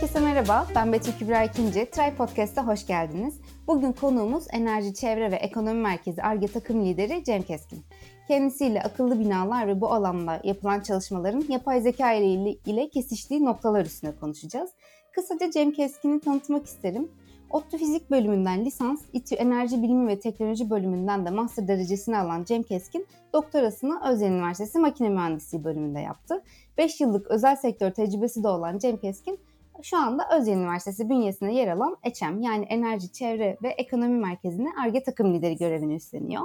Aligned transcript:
Herkese 0.00 0.20
merhaba, 0.20 0.66
ben 0.74 0.92
Betül 0.92 1.12
Kübra 1.12 1.44
İkinci. 1.44 1.90
Try 1.90 2.16
Podcast'a 2.16 2.66
hoş 2.66 2.86
geldiniz. 2.86 3.40
Bugün 3.66 3.92
konuğumuz 3.92 4.44
Enerji, 4.52 4.94
Çevre 4.94 5.30
ve 5.30 5.36
Ekonomi 5.36 5.80
Merkezi 5.80 6.22
ARGE 6.22 6.46
takım 6.46 6.84
lideri 6.84 7.24
Cem 7.24 7.42
Keskin. 7.42 7.84
Kendisiyle 8.28 8.82
akıllı 8.82 9.20
binalar 9.20 9.66
ve 9.66 9.80
bu 9.80 9.92
alanda 9.92 10.40
yapılan 10.44 10.80
çalışmaların 10.80 11.44
yapay 11.48 11.80
zeka 11.80 12.12
ile, 12.12 12.50
ile 12.66 12.88
kesiştiği 12.88 13.44
noktalar 13.44 13.84
üstüne 13.84 14.16
konuşacağız. 14.16 14.70
Kısaca 15.12 15.50
Cem 15.50 15.72
Keskin'i 15.72 16.20
tanıtmak 16.20 16.66
isterim. 16.66 17.08
ODTÜ 17.50 17.78
Fizik 17.78 18.10
bölümünden 18.10 18.64
lisans, 18.64 19.02
İTÜ 19.12 19.34
Enerji 19.34 19.82
Bilimi 19.82 20.08
ve 20.08 20.18
Teknoloji 20.18 20.70
bölümünden 20.70 21.26
de 21.26 21.30
master 21.30 21.68
derecesini 21.68 22.18
alan 22.18 22.44
Cem 22.44 22.62
Keskin, 22.62 23.06
doktorasını 23.32 24.00
Özyeğin 24.08 24.32
Üniversitesi 24.32 24.78
Makine 24.78 25.08
Mühendisliği 25.08 25.64
bölümünde 25.64 26.00
yaptı. 26.00 26.42
5 26.78 27.00
yıllık 27.00 27.26
özel 27.26 27.56
sektör 27.56 27.90
tecrübesi 27.90 28.42
de 28.42 28.48
olan 28.48 28.78
Cem 28.78 28.96
Keskin, 28.96 29.38
şu 29.82 29.96
anda 29.96 30.28
Özyeğin 30.38 30.58
Üniversitesi 30.58 31.08
bünyesinde 31.08 31.52
yer 31.52 31.68
alan 31.68 31.96
EÇEM 32.02 32.40
yani 32.40 32.64
Enerji, 32.64 33.12
Çevre 33.12 33.58
ve 33.62 33.68
Ekonomi 33.68 34.18
Merkezi'ne 34.18 34.68
ARGE 34.84 35.02
takım 35.02 35.34
lideri 35.34 35.56
görevini 35.56 35.94
üstleniyor. 35.94 36.42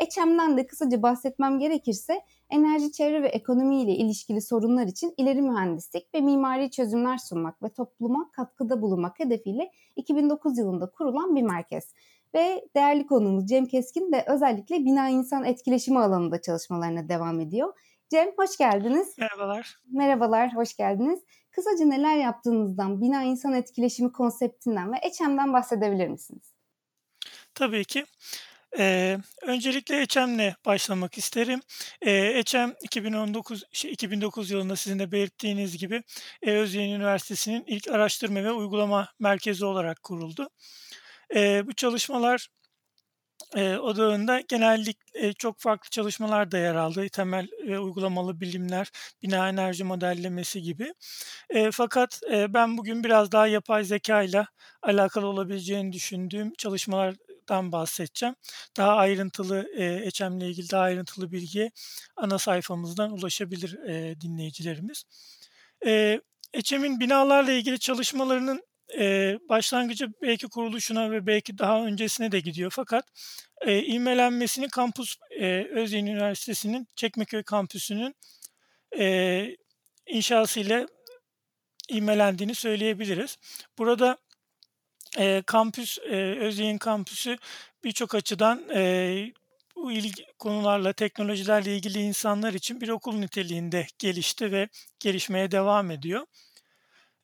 EÇEM'den 0.00 0.56
de 0.56 0.66
kısaca 0.66 1.02
bahsetmem 1.02 1.58
gerekirse 1.58 2.20
enerji, 2.50 2.92
çevre 2.92 3.22
ve 3.22 3.28
ekonomi 3.28 3.82
ile 3.82 3.92
ilişkili 3.92 4.40
sorunlar 4.40 4.86
için 4.86 5.14
ileri 5.16 5.42
mühendislik 5.42 6.14
ve 6.14 6.20
mimari 6.20 6.70
çözümler 6.70 7.18
sunmak 7.18 7.62
ve 7.62 7.68
topluma 7.68 8.30
katkıda 8.30 8.82
bulunmak 8.82 9.18
hedefiyle 9.18 9.70
2009 9.96 10.58
yılında 10.58 10.90
kurulan 10.90 11.36
bir 11.36 11.42
merkez. 11.42 11.94
Ve 12.34 12.68
değerli 12.76 13.06
konuğumuz 13.06 13.46
Cem 13.46 13.66
Keskin 13.66 14.12
de 14.12 14.24
özellikle 14.28 14.76
bina 14.76 15.08
insan 15.08 15.44
etkileşimi 15.44 15.98
alanında 15.98 16.40
çalışmalarına 16.40 17.08
devam 17.08 17.40
ediyor. 17.40 17.74
Cem 18.10 18.28
hoş 18.36 18.56
geldiniz. 18.56 19.18
Merhabalar. 19.18 19.80
Merhabalar, 19.92 20.56
hoş 20.56 20.76
geldiniz. 20.76 21.20
Kısaca 21.52 21.84
neler 21.84 22.16
yaptığınızdan, 22.16 23.00
bina 23.00 23.22
insan 23.22 23.52
etkileşimi 23.52 24.12
konseptinden 24.12 24.92
ve 24.92 24.96
EÇEM'den 25.02 25.52
bahsedebilir 25.52 26.08
misiniz? 26.08 26.52
Tabii 27.54 27.84
ki. 27.84 28.04
Ee, 28.78 29.18
öncelikle 29.42 30.00
EÇEM'le 30.00 30.54
başlamak 30.66 31.18
isterim. 31.18 31.60
Ee, 32.02 32.10
EÇEM 32.10 32.74
2019 32.82 33.64
şey, 33.72 33.92
2009 33.92 34.50
yılında 34.50 34.76
sizin 34.76 34.98
de 34.98 35.12
belirttiğiniz 35.12 35.78
gibi 35.78 36.02
Özyeğin 36.42 36.94
Üniversitesi'nin 36.94 37.64
ilk 37.66 37.88
araştırma 37.88 38.44
ve 38.44 38.52
uygulama 38.52 39.08
merkezi 39.20 39.64
olarak 39.64 40.02
kuruldu. 40.02 40.48
Ee, 41.34 41.66
bu 41.66 41.72
çalışmalar 41.72 42.48
e, 43.56 43.76
odağında 43.76 44.40
genellikle 44.40 45.32
çok 45.32 45.60
farklı 45.60 45.90
çalışmalar 45.90 46.50
da 46.50 46.58
yer 46.58 46.74
aldı. 46.74 47.08
Temel 47.08 47.48
ve 47.66 47.78
uygulamalı 47.78 48.40
bilimler, 48.40 48.90
bina 49.22 49.48
enerji 49.48 49.84
modellemesi 49.84 50.62
gibi. 50.62 50.94
E, 51.50 51.70
fakat 51.70 52.20
e, 52.32 52.54
ben 52.54 52.78
bugün 52.78 53.04
biraz 53.04 53.32
daha 53.32 53.46
yapay 53.46 53.84
zeka 53.84 54.22
ile 54.22 54.46
alakalı 54.82 55.26
olabileceğini 55.26 55.92
düşündüğüm 55.92 56.54
çalışmalardan 56.58 57.72
bahsedeceğim. 57.72 58.34
Daha 58.76 58.96
ayrıntılı 58.96 59.68
e, 59.78 60.08
HM 60.10 60.38
ile 60.38 60.48
ilgili 60.48 60.70
daha 60.70 60.82
ayrıntılı 60.82 61.32
bilgiye 61.32 61.70
ana 62.16 62.38
sayfamızdan 62.38 63.12
ulaşabilir 63.12 63.78
e, 63.88 64.20
dinleyicilerimiz. 64.20 65.04
E, 65.86 66.20
HM'in 66.54 67.00
binalarla 67.00 67.52
ilgili 67.52 67.78
çalışmalarının 67.78 68.62
e, 68.98 69.38
başlangıcı 69.48 70.08
belki 70.22 70.48
kuruluşuna 70.48 71.10
ve 71.10 71.26
belki 71.26 71.58
daha 71.58 71.86
öncesine 71.86 72.32
de 72.32 72.40
gidiyor. 72.40 72.72
Fakat 72.74 73.04
e, 73.60 73.82
ivmelenmesini 73.82 74.68
kampüs 74.68 75.16
e, 75.30 75.66
Özyeğin 75.70 76.06
Üniversitesi'nin 76.06 76.88
Çekmeköy 76.96 77.42
kampüsünün 77.42 78.14
e, 78.98 79.56
inşası 80.06 80.60
ile 80.60 80.86
ivmelendiğini 81.90 82.54
söyleyebiliriz. 82.54 83.38
Burada 83.78 84.18
e, 85.18 85.42
kampüs, 85.46 85.98
e, 85.98 86.16
Özyeğin 86.40 86.78
kampüsü 86.78 87.38
birçok 87.84 88.14
açıdan 88.14 88.68
e, 88.74 89.32
bu 89.76 89.92
ilgi, 89.92 90.26
konularla, 90.38 90.92
teknolojilerle 90.92 91.76
ilgili 91.76 91.98
insanlar 91.98 92.52
için 92.52 92.80
bir 92.80 92.88
okul 92.88 93.14
niteliğinde 93.14 93.86
gelişti 93.98 94.52
ve 94.52 94.68
gelişmeye 95.00 95.50
devam 95.50 95.90
ediyor. 95.90 96.26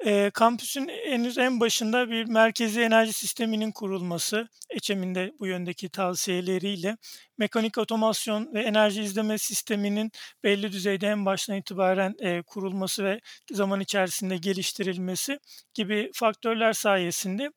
E, 0.06 0.30
kampüsün 0.34 0.88
henüz 0.88 1.38
en 1.38 1.60
başında 1.60 2.10
bir 2.10 2.24
merkezi 2.24 2.80
enerji 2.80 3.12
sisteminin 3.12 3.72
kurulması, 3.72 4.48
EÇEM'in 4.70 5.14
de 5.14 5.32
bu 5.40 5.46
yöndeki 5.46 5.88
tavsiyeleriyle 5.88 6.96
mekanik 7.38 7.78
otomasyon 7.78 8.54
ve 8.54 8.62
enerji 8.62 9.02
izleme 9.02 9.38
sisteminin 9.38 10.12
belli 10.44 10.72
düzeyde 10.72 11.06
en 11.08 11.26
baştan 11.26 11.56
itibaren 11.56 12.14
e, 12.20 12.42
kurulması 12.42 13.04
ve 13.04 13.20
zaman 13.52 13.80
içerisinde 13.80 14.36
geliştirilmesi 14.36 15.38
gibi 15.74 16.10
faktörler 16.14 16.72
sayesinde 16.72 17.50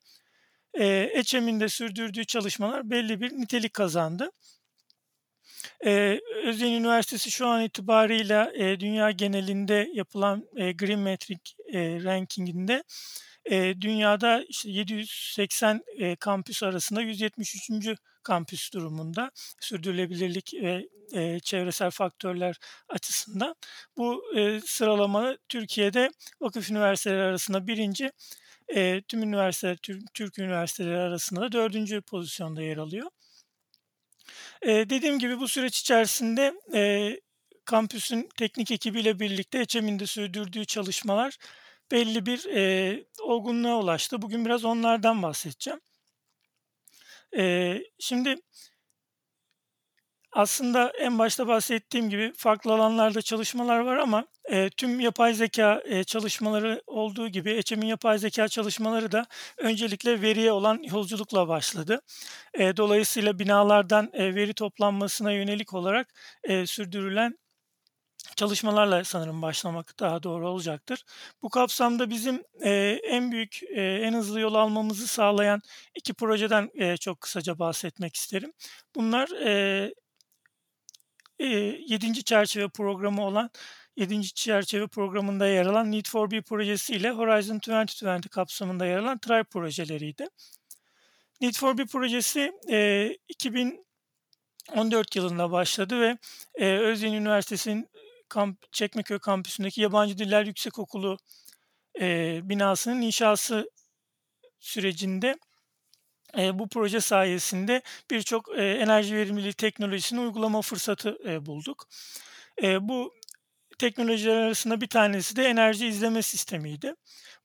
e, 0.74 0.86
EÇEM'in 1.14 1.60
de 1.60 1.68
sürdürdüğü 1.68 2.24
çalışmalar 2.24 2.90
belli 2.90 3.20
bir 3.20 3.32
nitelik 3.32 3.74
kazandı. 3.74 4.30
Ee, 5.86 6.20
Özyeğin 6.44 6.80
Üniversitesi 6.80 7.30
şu 7.30 7.46
an 7.46 7.62
itibarıyla 7.62 8.52
e, 8.54 8.80
dünya 8.80 9.10
genelinde 9.10 9.90
yapılan 9.94 10.48
e, 10.56 10.72
Green 10.72 10.98
Metric 10.98 11.40
e, 11.72 12.04
rankinginde 12.04 12.82
e, 13.50 13.80
dünyada 13.80 14.44
işte 14.48 14.70
780 14.70 15.82
e, 15.98 16.16
kampüs 16.16 16.62
arasında 16.62 17.02
173. 17.02 17.96
kampüs 18.22 18.72
durumunda 18.72 19.30
sürdürülebilirlik 19.60 20.54
ve 20.54 20.88
e, 21.12 21.40
çevresel 21.40 21.90
faktörler 21.90 22.56
açısından. 22.88 23.54
Bu 23.96 24.22
e, 24.36 24.60
sıralama 24.60 25.36
Türkiye'de 25.48 26.10
vakıf 26.40 26.70
üniversiteleri 26.70 27.22
arasında 27.22 27.66
birinci, 27.66 28.12
e, 28.68 29.02
tüm 29.08 29.22
üniversiteler, 29.22 29.76
Türk, 29.76 30.14
Türk 30.14 30.38
üniversiteleri 30.38 30.98
arasında 30.98 31.40
da 31.40 31.52
dördüncü 31.52 32.00
pozisyonda 32.00 32.62
yer 32.62 32.76
alıyor. 32.76 33.06
E, 34.62 34.68
dediğim 34.68 35.18
gibi 35.18 35.40
bu 35.40 35.48
süreç 35.48 35.80
içerisinde 35.80 36.54
e, 36.74 37.12
kampüsün 37.64 38.28
teknik 38.36 38.70
ekibiyle 38.70 39.20
birlikte 39.20 39.58
EÇEM'in 39.58 39.98
de 39.98 40.06
sürdürdüğü 40.06 40.64
çalışmalar 40.64 41.36
belli 41.92 42.26
bir 42.26 42.46
e, 42.46 43.04
olgunluğa 43.20 43.78
ulaştı. 43.78 44.22
Bugün 44.22 44.44
biraz 44.44 44.64
onlardan 44.64 45.22
bahsedeceğim. 45.22 45.80
E, 47.36 47.76
şimdi 47.98 48.36
aslında 50.32 50.92
en 51.00 51.18
başta 51.18 51.48
bahsettiğim 51.48 52.10
gibi 52.10 52.32
farklı 52.36 52.72
alanlarda 52.72 53.22
çalışmalar 53.22 53.78
var 53.80 53.96
ama 53.96 54.26
e, 54.44 54.70
tüm 54.70 55.00
yapay 55.00 55.34
zeka 55.34 55.82
e, 55.84 56.04
çalışmaları 56.04 56.82
olduğu 56.86 57.28
gibi 57.28 57.50
EÇEM'in 57.50 57.86
yapay 57.86 58.18
zeka 58.18 58.48
çalışmaları 58.48 59.12
da 59.12 59.26
öncelikle 59.58 60.22
veriye 60.22 60.52
olan 60.52 60.82
yolculukla 60.82 61.48
başladı. 61.48 62.00
E, 62.54 62.76
dolayısıyla 62.76 63.38
binalardan 63.38 64.10
e, 64.12 64.34
veri 64.34 64.54
toplanmasına 64.54 65.32
yönelik 65.32 65.74
olarak 65.74 66.08
e, 66.44 66.66
sürdürülen 66.66 67.38
çalışmalarla 68.36 69.04
sanırım 69.04 69.42
başlamak 69.42 69.94
daha 70.00 70.22
doğru 70.22 70.48
olacaktır. 70.48 71.04
Bu 71.42 71.48
kapsamda 71.50 72.10
bizim 72.10 72.42
e, 72.64 72.70
en 73.04 73.32
büyük, 73.32 73.62
e, 73.62 73.82
en 73.82 74.14
hızlı 74.14 74.40
yol 74.40 74.54
almamızı 74.54 75.06
sağlayan 75.06 75.60
iki 75.94 76.14
projeden 76.14 76.70
e, 76.74 76.96
çok 76.96 77.20
kısaca 77.20 77.58
bahsetmek 77.58 78.16
isterim. 78.16 78.52
Bunlar 78.94 79.28
e, 79.46 79.94
7. 81.46 82.24
çerçeve 82.24 82.68
programı 82.68 83.26
olan 83.26 83.50
7. 83.96 84.22
çerçeve 84.34 84.86
programında 84.86 85.46
yer 85.46 85.66
alan 85.66 85.92
Need 85.92 86.06
for 86.06 86.30
Be 86.30 86.42
projesi 86.42 86.94
ile 86.94 87.10
Horizon 87.10 87.56
2020 87.56 88.20
kapsamında 88.20 88.86
yer 88.86 88.98
alan 88.98 89.18
TRIBE 89.18 89.44
projeleriydi. 89.44 90.26
Need 91.40 91.54
for 91.54 91.78
Be 91.78 91.86
projesi 91.86 92.52
e, 92.70 93.08
2014 93.28 95.16
yılında 95.16 95.52
başladı 95.52 96.00
ve 96.00 96.18
e, 96.54 96.78
Özyeğin 96.78 97.14
Üniversitesi'nin 97.14 97.88
kamp, 98.28 98.72
Çekmeköy 98.72 99.18
kampüsündeki 99.18 99.80
Yabancı 99.80 100.18
Diller 100.18 100.46
Yüksekokulu 100.46 101.18
e, 102.00 102.40
binasının 102.42 103.00
inşası 103.00 103.70
sürecinde 104.58 105.38
e, 106.38 106.58
bu 106.58 106.68
proje 106.68 107.00
sayesinde 107.00 107.82
birçok 108.10 108.58
e, 108.58 108.62
enerji 108.72 109.16
verimliliği 109.16 109.52
teknolojisini 109.52 110.20
uygulama 110.20 110.62
fırsatı 110.62 111.18
e, 111.28 111.46
bulduk. 111.46 111.88
E, 112.62 112.88
bu 112.88 113.14
teknolojiler 113.78 114.36
arasında 114.36 114.80
bir 114.80 114.86
tanesi 114.86 115.36
de 115.36 115.44
enerji 115.44 115.86
izleme 115.86 116.22
sistemiydi. 116.22 116.94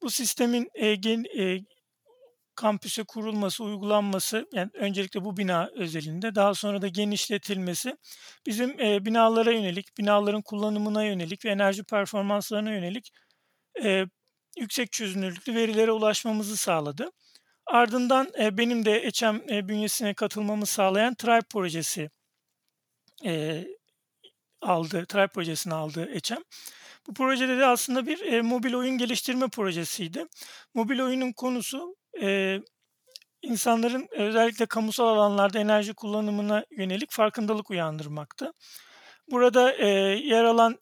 Bu 0.02 0.10
sistemin 0.10 0.70
e, 0.76 0.96
gen, 0.96 1.24
e, 1.40 1.60
kampüse 2.56 3.04
kurulması, 3.04 3.64
uygulanması, 3.64 4.48
yani 4.54 4.70
öncelikle 4.74 5.26
bu 5.26 5.38
bina 5.38 5.70
özelinde, 5.76 6.36
daha 6.36 6.54
sonra 6.54 6.82
da 6.82 6.88
genişletilmesi 6.88 7.98
bizim 8.46 8.80
e, 8.80 9.06
binalara 9.06 9.52
yönelik, 9.52 9.98
binaların 9.98 10.42
kullanımına 10.42 11.04
yönelik 11.04 11.46
ve 11.46 11.50
enerji 11.50 11.84
performanslarına 11.84 12.72
yönelik 12.72 13.12
e, 13.84 14.06
yüksek 14.60 14.92
çözünürlüklü 14.92 15.56
verilere 15.56 15.92
ulaşmamızı 15.92 16.58
sağladı. 16.58 17.12
Ardından 17.68 18.28
e, 18.40 18.58
benim 18.58 18.86
de 18.86 18.92
EÇEM 19.00 19.42
e, 19.50 19.68
bünyesine 19.68 20.14
katılmamı 20.14 20.66
sağlayan 20.66 21.16
Tribe 21.16 21.48
projesi 21.54 22.10
e, 23.26 23.64
aldı, 24.62 25.06
Tribe 25.06 25.28
projesini 25.28 25.74
aldı 25.74 26.10
EÇEM. 26.14 26.44
Bu 27.08 27.14
projede 27.14 27.58
de 27.60 27.66
aslında 27.66 28.06
bir, 28.08 28.20
eee, 28.20 28.42
mobil 28.42 28.74
oyun 28.74 28.98
geliştirme 28.98 29.48
projesiydi. 29.48 30.26
Mobil 30.74 31.00
oyunun 31.00 31.32
konusu, 31.34 31.96
eee, 32.22 32.62
insanların 33.42 34.08
özellikle 34.12 34.66
kamusal 34.66 35.08
alanlarda 35.08 35.60
enerji 35.60 35.94
kullanımına 35.94 36.66
yönelik 36.72 37.12
farkındalık 37.12 37.72
uyandırmaktı. 37.72 38.52
Burada, 39.32 39.76
eee, 39.76 39.88
yer 40.26 40.44
alan 40.44 40.78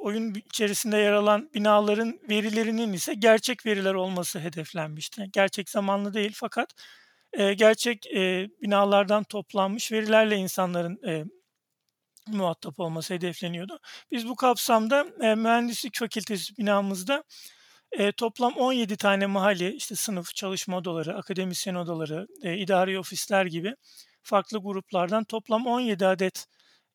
oyun 0.00 0.34
içerisinde 0.34 0.96
yer 0.98 1.12
alan 1.12 1.50
binaların 1.54 2.20
verilerinin 2.30 2.92
ise 2.92 3.14
gerçek 3.14 3.66
veriler 3.66 3.94
olması 3.94 4.40
hedeflenmişti. 4.40 5.26
Gerçek 5.32 5.70
zamanlı 5.70 6.14
değil 6.14 6.32
fakat, 6.34 6.70
eee, 7.38 7.54
gerçek, 7.54 8.06
eee, 8.06 8.50
binalardan 8.62 9.24
toplanmış 9.24 9.92
verilerle 9.92 10.36
insanların, 10.36 11.00
eee, 11.04 11.24
muhatap 12.28 12.80
olması 12.80 13.14
hedefleniyordu. 13.14 13.80
Biz 14.12 14.28
bu 14.28 14.36
kapsamda, 14.36 15.06
eee, 15.22 15.34
mühendislik 15.34 15.98
fakültesi 15.98 16.58
binamızda, 16.58 17.24
eee, 17.98 18.12
toplam 18.12 18.54
17 18.56 18.96
tane 18.96 19.26
mahalli, 19.26 19.72
işte, 19.76 19.94
sınıf, 19.96 20.34
çalışma 20.34 20.76
odaları, 20.78 21.16
akademisyen 21.18 21.74
odaları, 21.74 22.26
eee, 22.44 22.58
idari 22.58 22.98
ofisler 22.98 23.46
gibi 23.46 23.74
farklı 24.22 24.58
gruplardan 24.58 25.24
toplam 25.24 25.66
17 25.66 26.06
adet, 26.06 26.46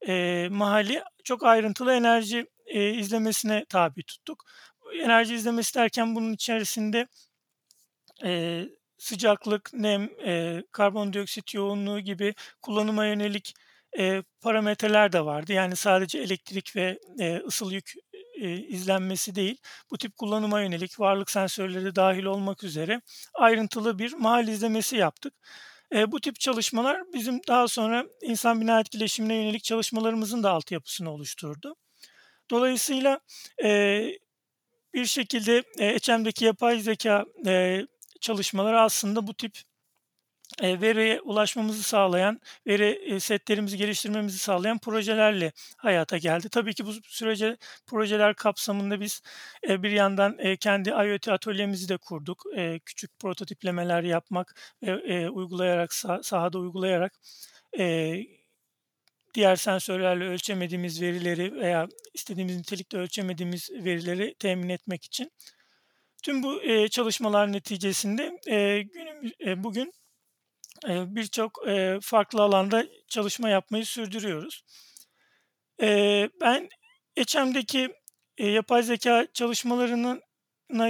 eee, 0.08 0.50
mahalli 0.52 1.04
çok 1.24 1.44
ayrıntılı 1.46 1.94
enerji, 1.94 2.48
eee, 2.68 2.92
izlemesine 2.94 3.66
tabi 3.70 4.04
tuttuk. 4.04 4.46
Enerji 5.04 5.36
izlemesi 5.36 5.76
derken 5.76 6.16
bunun 6.16 6.34
içerisinde, 6.34 7.08
eee, 8.24 8.70
sıcaklık, 8.98 9.70
nem, 9.74 10.04
eee, 10.26 10.64
karbondioksit 10.72 11.54
yoğunluğu 11.54 12.00
gibi 12.00 12.34
kullanıma 12.62 13.06
yönelik, 13.06 13.54
eee, 13.98 14.24
parametreler 14.42 15.12
de 15.12 15.26
vardı. 15.26 15.54
Yani 15.54 15.76
sadece 15.76 16.20
elektrik 16.20 16.76
ve, 16.76 17.00
eee, 17.20 17.42
ısıl 17.48 17.72
yük, 17.72 17.94
eee, 18.38 18.56
izlenmesi 18.68 19.36
değil, 19.36 19.58
bu 19.92 19.98
tip 19.98 20.18
kullanıma 20.18 20.62
yönelik 20.62 21.00
varlık 21.00 21.32
sensörleri 21.32 21.86
de 21.86 21.96
dâhil 21.96 22.24
olmak 22.26 22.64
üzere 22.64 23.02
ayrıntılı 23.34 24.00
bir 24.00 24.14
mahalle 24.14 24.52
izlemesi 24.52 24.96
yaptık. 24.98 25.34
Eee, 25.94 26.12
bu 26.12 26.20
tip 26.22 26.40
çalışmalar 26.40 27.02
bizim 27.14 27.42
daha 27.48 27.68
sonra 27.68 28.06
insan 28.24 28.62
bina 28.62 28.80
etkileşimine 28.80 29.36
yönelik 29.36 29.64
çalışmalarımızın 29.64 30.44
da 30.44 30.52
altyapısını 30.52 31.12
oluşturdu. 31.12 31.76
Dolayısıyla, 32.52 33.20
eee, 33.64 34.20
bir 34.94 35.06
şekilde, 35.06 35.64
eee, 35.80 35.88
EÇEM'deki 35.88 36.46
yapay 36.46 36.80
zekâ, 36.80 37.26
eee, 37.46 37.88
çalışmaları 38.22 38.82
aslında 38.82 39.28
bu 39.28 39.34
tip, 39.36 39.58
eee, 40.64 40.82
veriye 40.82 41.22
ulaşmamızı 41.22 41.84
sağlayan, 41.84 42.42
veri, 42.68 43.00
eee, 43.08 43.20
setlerimizi 43.20 43.78
geliştirmemizi 43.78 44.38
sağlayan 44.40 44.80
projelerle 44.80 45.52
hayata 45.78 46.18
geldi. 46.18 46.50
Tabii 46.50 46.74
ki 46.74 46.86
bu 46.86 46.94
sürece 46.94 47.58
projeler 47.88 48.36
kapsamında 48.36 49.02
biz, 49.02 49.22
eee, 49.70 49.84
bir 49.84 49.92
yandan, 49.92 50.38
eee, 50.40 50.58
kendi 50.58 50.90
IoT 50.90 51.30
atölyemizi 51.30 51.90
de 51.90 51.98
kurduk. 51.98 52.44
Eee, 52.58 52.80
küçük 52.86 53.20
prototiplemeler 53.20 54.04
yapmak 54.04 54.56
ve, 54.84 55.04
eee, 55.08 55.30
uygulayarak, 55.30 55.94
sa 55.94 56.24
sahada 56.24 56.60
uygulayarak, 56.60 57.14
eee, 57.80 58.28
diğer 59.36 59.58
sensörlerle 59.58 60.26
ölçemediğimiz 60.26 61.04
verileri 61.04 61.56
veya 61.56 61.88
istediğimiz 62.16 62.58
nitelikte 62.58 62.98
ölçemediğimiz 63.00 63.70
verileri 63.74 64.36
temin 64.40 64.70
etmek 64.70 65.06
için. 65.06 65.32
Tüm 66.24 66.44
bu, 66.44 66.64
eee, 66.64 66.88
çalışmalar 66.90 67.52
neticesinde, 67.54 68.40
eee, 68.48 68.82
günümüz 68.84 69.34
eee, 69.40 69.64
bugün, 69.64 69.94
eee, 70.90 71.06
birçok, 71.08 71.52
eee, 71.68 72.00
farklı 72.02 72.42
alanda 72.44 72.86
çalışma 73.10 73.50
yapmayı 73.50 73.86
sürdürüyoruz. 73.86 74.64
Eee, 75.82 76.30
ben 76.42 76.70
EÇEM'deki, 77.16 77.90
eee, 78.38 78.52
yapay 78.52 78.84
zekâ 78.84 79.28
çalışmalarının 79.34 80.22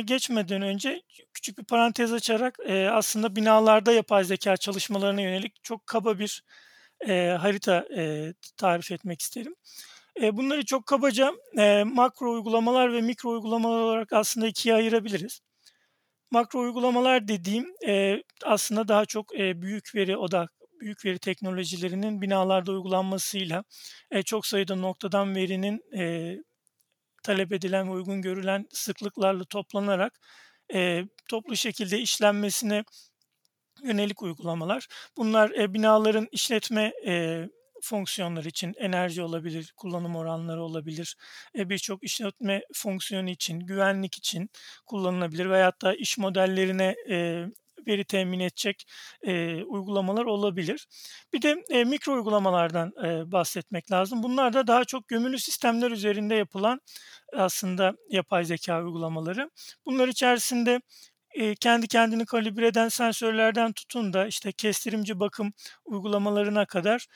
geçmeden 0.06 0.62
önce 0.62 1.02
küçük 1.34 1.58
bir 1.58 1.64
parantez 1.66 2.14
açarak, 2.14 2.58
eee, 2.68 2.88
aslında 2.88 3.36
binalarda 3.36 3.92
yapay 3.92 4.24
zekâ 4.24 4.58
çalışmalarına 4.58 5.22
yönelik 5.22 5.64
çok 5.64 5.88
kaba 5.88 6.20
bir, 6.20 6.44
eee, 7.08 7.30
harita, 7.42 7.88
eee, 7.92 8.34
tarif 8.58 8.92
etmek 8.92 9.22
isterim. 9.22 9.56
Eee, 10.22 10.38
bunları 10.38 10.66
çok 10.66 10.86
kabaca, 10.88 11.34
eee, 11.58 11.84
makro 11.84 12.32
uygulamalar 12.34 12.94
ve 12.94 13.02
mikro 13.02 13.30
uygulamalar 13.32 13.80
olarak 13.82 14.14
aslında 14.14 14.48
2'ye 14.48 14.76
ayırabiliriz. 14.76 15.42
Makro 16.32 16.60
uygulamalar 16.60 17.28
dediğim, 17.28 17.68
eee, 17.88 18.24
aslında 18.46 18.88
daha 18.88 19.06
çok, 19.06 19.36
eee, 19.40 19.62
büyük 19.62 19.96
veri 19.96 20.18
odak 20.18 20.52
büyük 20.82 21.06
veri 21.06 21.20
teknolojilerinin 21.20 22.22
binalarda 22.22 22.72
uygulanmasıyla, 22.72 23.64
eee, 24.14 24.24
çok 24.24 24.48
sayıda 24.48 24.76
noktadan 24.76 25.36
verinin, 25.36 25.82
eee, 25.94 26.44
talep 27.24 27.54
edilen 27.54 27.88
ve 27.90 27.92
uygun 27.92 28.22
görülen 28.22 28.66
sıklıklarla 28.74 29.44
toplanarak, 29.46 30.20
eee, 30.74 31.08
toplu 31.30 31.56
şekilde 31.58 32.00
işlenmesine 32.00 32.84
yönelik 33.84 34.22
uygulamalar. 34.22 34.88
Bunlar, 35.18 35.50
eee, 35.52 35.74
binaların 35.74 36.28
işletme, 36.32 36.94
eee, 37.06 37.50
fonksiyonları 37.82 38.48
için 38.48 38.74
enerji 38.78 39.22
olabilir, 39.24 39.74
kullanım 39.78 40.16
oranları 40.16 40.64
olabilir, 40.64 41.16
eee, 41.56 41.70
birçok 41.70 42.04
işletme 42.04 42.62
fonksiyonu 42.74 43.30
için, 43.30 43.60
güvenlik 43.60 44.16
için 44.18 44.50
kullanılabilir 44.86 45.50
veyahut 45.50 45.82
da 45.82 45.96
iş 45.96 46.18
modellerine, 46.18 46.96
eee, 47.08 47.48
veri 47.88 48.04
temin 48.06 48.40
edecek, 48.40 48.86
eee, 49.24 49.64
uygulamalar 49.64 50.26
olabilir. 50.26 50.88
Bir 51.34 51.42
de, 51.42 51.64
eee, 51.70 51.84
mikro 51.84 52.14
uygulamalardan, 52.14 52.92
eee, 53.04 53.24
bahsetmek 53.32 53.92
lazım. 53.92 54.24
Bunlar 54.24 54.54
da 54.54 54.68
daha 54.68 54.86
çok 54.86 55.08
gömülü 55.08 55.40
sistemler 55.40 55.92
üzerinde 55.92 56.36
yapılan 56.36 56.82
aslında 57.34 57.94
yapay 58.10 58.46
zekâ 58.46 58.84
uygulamaları. 58.84 59.50
Bunlar 59.86 60.08
içerisinde, 60.08 60.82
kendi 61.56 61.88
kendini 61.88 62.26
kalibre 62.26 62.68
eden 62.68 62.90
sensörlerden 62.90 63.74
tutun 63.74 64.14
da, 64.14 64.28
işte, 64.28 64.52
kestirimci 64.52 65.20
bakım 65.20 65.54
uygulamalarına 65.86 66.66
kadar, 66.66 67.08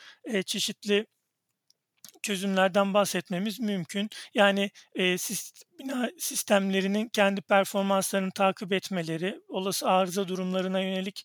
çeşitli 0.45 1.06
çözümlerden 2.24 2.94
bahsetmemiz 2.94 3.60
mümkün. 3.60 4.10
Yani, 4.33 4.71
bina 5.80 6.10
sistemlerinin 6.19 7.10
kendi 7.10 7.42
performanslarını 7.42 8.31
takip 8.31 8.74
etmeleri, 8.74 9.42
olası 9.48 9.89
arıza 9.89 10.27
durumlarına 10.27 10.80
yönelik, 10.81 11.24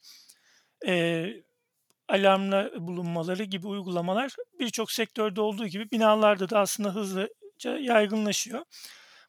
eee, 0.87 1.43
alarmda 2.09 2.71
bulunmaları 2.89 3.45
gibi 3.45 3.67
uygulamalar 3.69 4.33
birçok 4.61 4.93
sektörde 4.93 5.41
olduğu 5.41 5.67
gibi 5.69 5.91
binalarda 5.93 6.51
da 6.51 6.61
aslında 6.61 6.95
hızlıca 6.95 7.79
yaygınlaşıyor. 7.81 8.65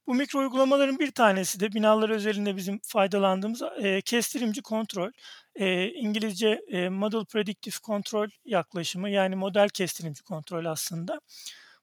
Bu 0.08 0.14
mikro 0.16 0.40
uygulamaların 0.40 1.00
bir 1.00 1.12
tanesi 1.12 1.60
de 1.60 1.72
binalar 1.74 2.10
özelinde 2.10 2.56
bizim 2.56 2.80
faydalandığımız, 2.88 3.62
eee, 3.80 4.02
kestirimci 4.02 4.62
kontrol. 4.62 5.12
Eee, 5.60 5.92
İngilizce, 5.96 6.62
eee, 6.68 6.90
Model 6.90 7.26
Predictive 7.26 7.76
Control 7.86 8.28
yaklaşımı, 8.46 9.10
yani 9.10 9.36
model 9.36 9.70
kestirimci 9.70 10.24
kontrol 10.24 10.66
aslında. 10.66 11.20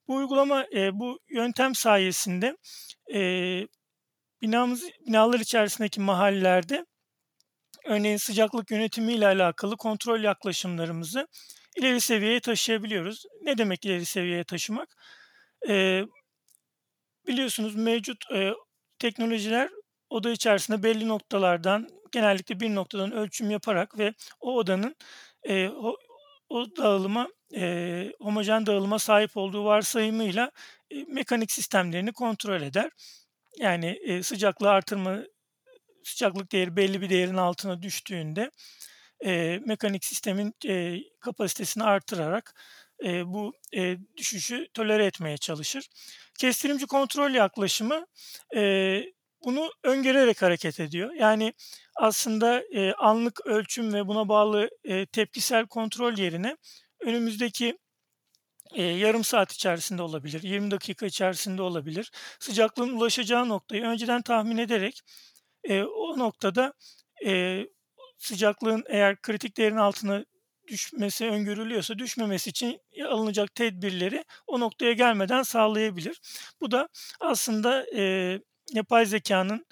Bu 0.09 0.15
uygulama, 0.17 0.65
eee, 0.73 0.91
bu 0.95 1.19
yöntem 1.31 1.75
sayesinde, 1.75 2.57
eee, 3.09 3.69
binamız 4.43 4.85
binalar 5.07 5.41
içerisindeki 5.41 6.01
mahallelerde 6.01 6.87
örneğin 7.87 8.17
sıcaklık 8.17 8.71
yönetimiyle 8.71 9.27
alakalı 9.27 9.77
kontrol 9.77 10.21
yaklaşımlarımızı 10.25 11.27
ileri 11.77 12.01
seviyeye 12.01 12.41
taşıyabiliyoruz. 12.41 13.25
Ne 13.43 13.59
demek 13.59 13.85
ileri 13.87 14.05
seviyeye 14.07 14.45
taşımak? 14.45 14.89
Eee, 15.69 16.07
biliyorsunuz 17.27 17.75
mevcut, 17.77 18.25
eee, 18.31 18.55
teknolojiler 18.99 19.71
oda 20.11 20.31
içerisinde 20.31 20.83
belli 20.83 21.09
noktalardan, 21.09 21.89
genellikle 22.13 22.61
bir 22.61 22.75
noktadan 22.75 23.13
ölçüm 23.13 23.51
yaparak 23.51 23.99
ve 23.99 24.15
o 24.41 24.55
odanın, 24.57 24.97
eee, 25.49 25.71
o 25.71 25.97
o 26.49 26.67
dağılıma, 26.77 27.29
eee, 27.53 28.13
homojen 28.21 28.67
dağılıma 28.67 28.99
sahip 28.99 29.37
olduğu 29.37 29.65
varsayımıyla, 29.65 30.51
eee, 30.91 31.05
mekanik 31.09 31.53
sistemlerini 31.53 32.13
kontrol 32.13 32.63
eder. 32.63 32.91
Yani, 33.59 33.99
eee, 34.07 34.23
sıcaklığı 34.23 34.71
artırma 34.71 35.19
sıcaklık 36.05 36.53
değeri 36.53 36.77
belli 36.77 37.01
bir 37.03 37.11
değerin 37.11 37.37
altına 37.37 37.83
düştüğünde, 37.83 38.51
eee, 39.25 39.61
mekanik 39.67 40.05
sistemin, 40.05 40.55
eee, 40.65 41.03
kapasitesini 41.21 41.85
artırarak, 41.85 42.55
eee, 43.05 43.23
bu, 43.27 43.53
eee, 43.73 43.99
düşüşü 44.17 44.69
tolere 44.75 45.07
etmeye 45.07 45.37
çalışır. 45.39 45.89
Kestirimci 46.39 46.87
kontrol 46.87 47.31
yaklaşımı, 47.31 48.07
eee, 48.55 49.13
bunu 49.45 49.71
öngörerek 49.85 50.43
hareket 50.43 50.81
ediyor. 50.81 51.13
Yani 51.15 51.53
aslında, 51.97 52.63
eee, 52.73 52.95
anlık 52.99 53.47
ölçüm 53.47 53.93
ve 53.95 54.07
buna 54.09 54.29
bağlı, 54.29 54.71
eee, 54.85 55.07
tepkisel 55.07 55.67
kontrol 55.67 56.19
yerine 56.19 56.57
önümüzdeki, 57.01 57.79
eee, 58.75 58.85
yarım 58.99 59.25
saat 59.25 59.53
içerisinde 59.53 60.03
olabilir, 60.03 60.43
20 60.43 60.71
dakika 60.71 61.07
içerisinde 61.07 61.63
olabilir. 61.63 62.11
Sıcaklığın 62.41 62.91
ulaşacağı 62.97 63.49
noktayı 63.49 63.83
önceden 63.85 64.23
tahmin 64.23 64.59
ederek, 64.59 65.01
eee, 65.69 65.85
o 65.85 66.19
noktada, 66.19 66.73
eee, 67.23 67.69
sıcaklığın 68.19 68.85
eğer 68.89 69.17
kritik 69.23 69.57
değerin 69.57 69.77
altına 69.77 70.25
düşmesi 70.73 71.27
öngörülüyorsa 71.27 71.99
düşmemesi 71.99 72.51
için 72.51 72.81
alınacak 73.09 73.55
tedbirleri 73.55 74.25
o 74.47 74.61
noktaya 74.61 74.93
gelmeden 74.93 75.43
sağlayabilir. 75.43 76.21
Bu 76.61 76.71
da 76.71 76.89
aslında 77.21 77.87
e, 77.97 78.39
yapay 78.73 79.07
zekanın 79.07 79.67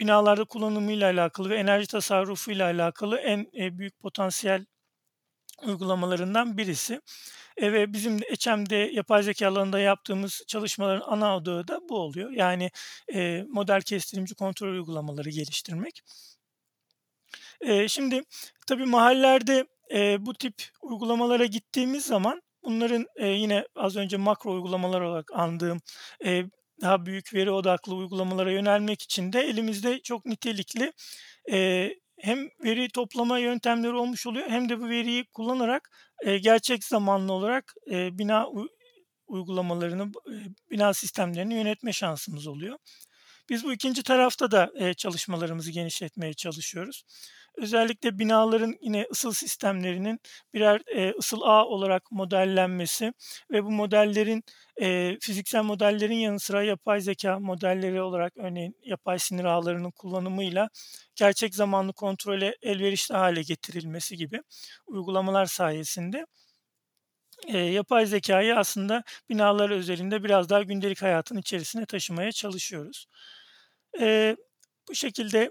binalarda 0.00 0.44
kullanımıyla 0.44 1.10
alakalı 1.12 1.50
ve 1.50 1.56
enerji 1.56 1.86
tasarrufuyla 1.86 2.66
alakalı 2.66 3.16
en 3.16 3.46
e, 3.58 3.78
büyük 3.78 4.00
potansiyel 4.00 4.66
uygulamalarından 5.62 6.58
birisi. 6.58 7.00
E, 7.56 7.72
ve 7.72 7.92
bizim 7.92 8.20
Eçem'de 8.30 8.76
yapay 8.76 9.22
zeka 9.22 9.48
alanında 9.48 9.78
yaptığımız 9.80 10.42
çalışmaların 10.48 11.04
ana 11.06 11.36
odağı 11.36 11.68
da 11.68 11.80
bu 11.88 11.98
oluyor. 11.98 12.30
Yani 12.30 12.70
e, 13.14 13.44
model 13.48 13.80
kestirimci 13.80 14.34
kontrol 14.34 14.68
uygulamaları 14.72 15.30
geliştirmek. 15.30 16.02
Şimdi 17.88 18.22
tabii 18.66 18.86
mahallelerde 18.86 19.66
e, 19.94 20.26
bu 20.26 20.34
tip 20.34 20.54
uygulamalara 20.82 21.46
gittiğimiz 21.46 22.04
zaman 22.04 22.42
bunların 22.64 23.06
e, 23.16 23.26
yine 23.26 23.64
az 23.76 23.96
önce 23.96 24.16
makro 24.16 24.52
uygulamalar 24.54 25.00
olarak 25.00 25.30
andığım 25.34 25.80
e, 26.24 26.44
daha 26.80 27.06
büyük 27.06 27.34
veri 27.34 27.50
odaklı 27.50 27.94
uygulamalara 27.94 28.52
yönelmek 28.52 29.02
için 29.02 29.32
de 29.32 29.40
elimizde 29.40 30.00
çok 30.02 30.26
nitelikli 30.26 30.92
e, 31.52 31.88
hem 32.18 32.48
veri 32.64 32.88
toplama 32.88 33.38
yöntemleri 33.38 33.92
olmuş 33.92 34.26
oluyor 34.26 34.50
hem 34.50 34.68
de 34.68 34.80
bu 34.80 34.88
veriyi 34.88 35.24
kullanarak 35.24 35.90
e, 36.22 36.38
gerçek 36.38 36.84
zamanlı 36.84 37.32
olarak 37.32 37.74
e, 37.90 38.18
bina 38.18 38.46
uygulamalarını, 39.26 40.02
e, 40.02 40.34
bina 40.70 40.94
sistemlerini 40.94 41.54
yönetme 41.54 41.92
şansımız 41.92 42.46
oluyor. 42.46 42.78
Biz 43.50 43.64
bu 43.64 43.72
ikinci 43.72 44.02
tarafta 44.02 44.50
da 44.50 44.72
e, 44.74 44.94
çalışmalarımızı 44.94 45.70
genişletmeye 45.70 46.34
çalışıyoruz. 46.34 47.04
Özellikle 47.56 48.18
binaların 48.18 48.74
yine 48.80 49.06
ısıl 49.10 49.32
sistemlerinin 49.32 50.20
birer 50.54 50.82
e, 50.86 51.10
ısıl 51.18 51.40
ağ 51.42 51.64
olarak 51.66 52.12
modellenmesi 52.12 53.12
ve 53.50 53.64
bu 53.64 53.70
modellerin 53.70 54.44
e, 54.80 55.18
fiziksel 55.20 55.62
modellerin 55.62 56.14
yanı 56.14 56.40
sıra 56.40 56.62
yapay 56.62 57.00
zeka 57.00 57.38
modelleri 57.38 58.02
olarak 58.02 58.32
örneğin 58.36 58.76
yapay 58.84 59.18
sinir 59.18 59.44
ağlarının 59.44 59.90
kullanımıyla 59.90 60.68
gerçek 61.16 61.54
zamanlı 61.54 61.92
kontrole 61.92 62.56
elverişli 62.62 63.14
hale 63.14 63.42
getirilmesi 63.42 64.16
gibi 64.16 64.42
uygulamalar 64.86 65.46
sayesinde 65.46 66.26
e, 67.48 67.58
yapay 67.58 68.06
zekayı 68.06 68.56
aslında 68.56 69.02
binalar 69.28 69.70
özelinde 69.70 70.24
biraz 70.24 70.48
daha 70.48 70.62
gündelik 70.62 71.02
hayatın 71.02 71.36
içerisine 71.36 71.86
taşımaya 71.86 72.32
çalışıyoruz. 72.32 73.06
E, 74.00 74.36
bu 74.88 74.94
şekilde 74.94 75.50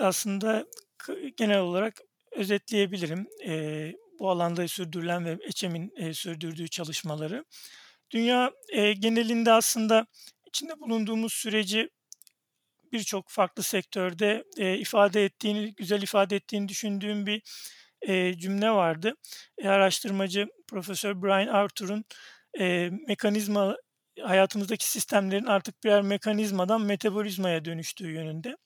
aslında 0.00 0.66
genel 1.36 1.58
olarak 1.58 2.00
özetleyebilirim 2.32 3.26
e, 3.46 3.92
bu 4.18 4.30
alanda 4.30 4.68
sürdürülen 4.68 5.24
ve 5.24 5.38
Eçem'in 5.42 5.92
e, 5.96 6.14
sürdürdüğü 6.14 6.68
çalışmaları. 6.68 7.44
Dünya 8.10 8.50
e, 8.68 8.92
genelinde 8.92 9.52
aslında 9.52 10.06
içinde 10.46 10.80
bulunduğumuz 10.80 11.32
süreci 11.32 11.90
birçok 12.92 13.28
farklı 13.28 13.62
sektörde 13.62 14.44
e, 14.58 14.78
ifade 14.78 15.24
ettiğini, 15.24 15.74
güzel 15.74 16.02
ifade 16.02 16.36
ettiğini 16.36 16.68
düşündüğüm 16.68 17.26
bir 17.26 17.42
e, 18.02 18.38
cümle 18.38 18.70
vardı. 18.70 19.14
E, 19.58 19.68
araştırmacı 19.68 20.46
Profesör 20.68 21.22
Brian 21.22 21.46
Arthur'un 21.46 22.04
e, 22.60 22.90
mekanizma 23.08 23.76
hayatımızdaki 24.22 24.90
sistemlerin 24.90 25.46
artık 25.46 25.84
birer 25.84 26.02
mekanizmadan 26.02 26.80
metabolizmaya 26.80 27.64
dönüştüğü 27.64 28.10
yönünde. 28.10 28.56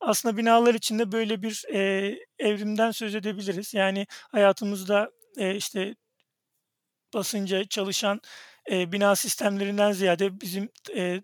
Aslında 0.00 0.36
binalar 0.36 0.74
içinde 0.74 1.12
böyle 1.12 1.42
bir 1.42 1.64
e, 1.74 2.14
evrimden 2.38 2.90
söz 2.90 3.14
edebiliriz. 3.14 3.74
Yani 3.74 4.06
hayatımızda 4.10 5.10
e, 5.36 5.56
işte 5.56 5.94
basınca 7.14 7.64
çalışan 7.64 8.20
e, 8.70 8.92
bina 8.92 9.16
sistemlerinden 9.16 9.92
ziyade 9.92 10.40
bizim 10.40 10.68
e, 10.96 11.22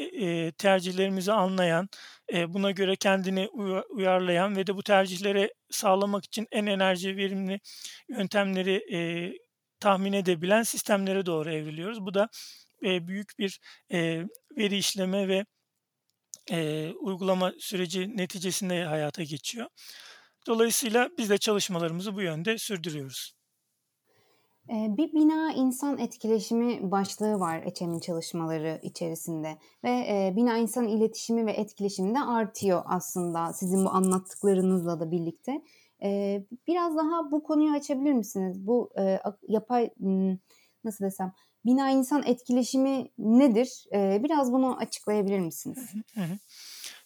e, 0.00 0.52
tercihlerimizi 0.52 1.32
anlayan, 1.32 1.88
e, 2.32 2.54
buna 2.54 2.70
göre 2.70 2.96
kendini 2.96 3.48
uyarlayan 3.90 4.56
ve 4.56 4.66
de 4.66 4.76
bu 4.76 4.82
tercihlere 4.82 5.54
sağlamak 5.70 6.24
için 6.24 6.48
en 6.52 6.66
enerji 6.66 7.16
verimli 7.16 7.60
yöntemleri 8.08 8.94
e, 8.94 8.98
tahmin 9.80 10.12
edebilen 10.12 10.62
sistemlere 10.62 11.26
doğru 11.26 11.50
evriliyoruz. 11.50 12.00
Bu 12.06 12.14
da 12.14 12.28
e, 12.84 13.08
büyük 13.08 13.38
bir 13.38 13.60
e, 13.92 14.24
veri 14.58 14.76
işleme 14.76 15.28
ve 15.28 15.44
e, 16.50 16.90
uygulama 17.00 17.52
süreci 17.58 18.16
neticesinde 18.16 18.84
hayata 18.84 19.22
geçiyor. 19.22 19.66
Dolayısıyla 20.46 21.08
biz 21.18 21.30
de 21.30 21.38
çalışmalarımızı 21.38 22.14
bu 22.14 22.22
yönde 22.22 22.58
sürdürüyoruz. 22.58 23.38
Bir 24.70 25.12
bina 25.12 25.52
insan 25.52 25.98
etkileşimi 25.98 26.90
başlığı 26.90 27.40
var 27.40 27.62
Eçem'in 27.64 28.00
çalışmaları 28.00 28.80
içerisinde 28.82 29.58
ve 29.84 30.32
bina 30.36 30.58
insan 30.58 30.88
iletişimi 30.88 31.46
ve 31.46 31.52
etkileşimi 31.52 32.14
de 32.14 32.18
artıyor 32.18 32.82
aslında 32.86 33.52
sizin 33.52 33.84
bu 33.84 33.90
anlattıklarınızla 33.90 35.00
da 35.00 35.10
birlikte. 35.10 35.62
Biraz 36.66 36.96
daha 36.96 37.30
bu 37.30 37.42
konuyu 37.42 37.72
açabilir 37.72 38.12
misiniz? 38.12 38.66
Bu 38.66 38.90
yapay 39.48 39.90
nasıl 40.84 41.04
desem 41.04 41.32
bina 41.64 41.90
insan 41.90 42.22
etkileşimi 42.22 43.10
nedir? 43.18 43.84
Biraz 43.94 44.52
bunu 44.52 44.76
açıklayabilir 44.78 45.40
misiniz? 45.40 45.78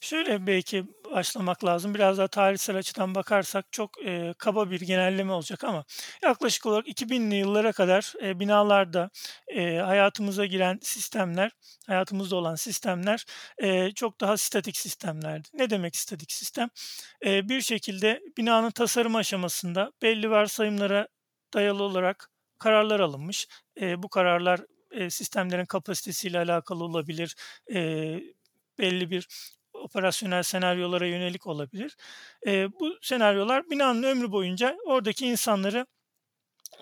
Şöyle 0.00 0.47
belki 0.47 0.85
başlamak 1.11 1.64
lazım. 1.64 1.95
Biraz 1.95 2.19
daha 2.19 2.29
tarihsel 2.29 2.76
açıdan 2.76 3.14
bakarsak 3.14 3.73
çok 3.73 3.91
e, 4.07 4.35
kaba 4.38 4.71
bir 4.71 4.81
genelleme 4.81 5.33
olacak 5.33 5.64
ama 5.64 5.85
yaklaşık 6.23 6.67
olarak 6.67 6.88
2000'li 6.88 7.35
yıllara 7.35 7.73
kadar 7.73 8.12
e, 8.23 8.41
binalarda 8.41 9.11
e, 9.49 9.76
hayatımıza 9.76 10.47
giren 10.47 10.79
sistemler, 10.83 11.52
hayatımızda 11.87 12.37
olan 12.37 12.55
sistemler 12.55 13.26
e, 13.59 13.91
çok 13.91 14.21
daha 14.21 14.37
statik 14.37 14.76
sistemlerdi. 14.76 15.49
Ne 15.55 15.71
demek 15.71 15.97
statik 15.97 16.33
sistem? 16.33 16.69
E, 17.26 17.49
bir 17.49 17.61
şekilde 17.61 18.21
binanın 18.38 18.71
tasarım 18.71 19.17
aşamasında 19.17 19.93
belli 20.02 20.31
varsayımlara 20.31 21.09
dayalı 21.55 21.83
olarak 21.83 22.32
kararlar 22.62 23.00
alınmış. 23.00 23.49
E, 23.81 24.02
bu 24.02 24.09
kararlar 24.09 24.61
e, 24.90 25.11
sistemlerin 25.11 25.64
kapasitesiyle 25.64 26.38
alakalı 26.38 26.85
olabilir. 26.85 27.37
E, 27.75 27.78
belli 28.78 29.11
bir 29.11 29.28
operasyonel 29.75 30.42
senaryolara 30.42 31.07
yönelik 31.07 31.47
olabilir. 31.47 31.97
E, 32.47 32.73
bu 32.73 32.99
senaryolar 33.02 33.71
binanın 33.71 34.02
ömrü 34.02 34.33
boyunca 34.33 34.76
oradaki 34.87 35.26
insanları 35.26 35.87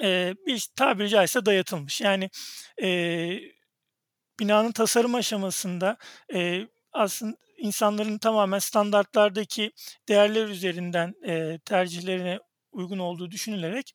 e, 0.02 0.34
bir 0.46 0.68
tabiri 0.76 1.08
caizse 1.08 1.44
dayatılmış. 1.46 2.00
Yani 2.00 2.30
e, 2.82 2.88
binanın 4.40 4.72
tasarım 4.72 5.14
aşamasında 5.14 5.96
e, 6.34 6.68
aslında 6.92 7.36
insanların 7.58 8.18
tamamen 8.18 8.58
standartlardaki 8.58 9.72
değerler 10.08 10.48
üzerinden 10.48 11.14
e, 11.28 11.58
tercihlerine 11.64 12.38
uygun 12.72 12.98
olduğu 12.98 13.30
düşünülerek 13.30 13.94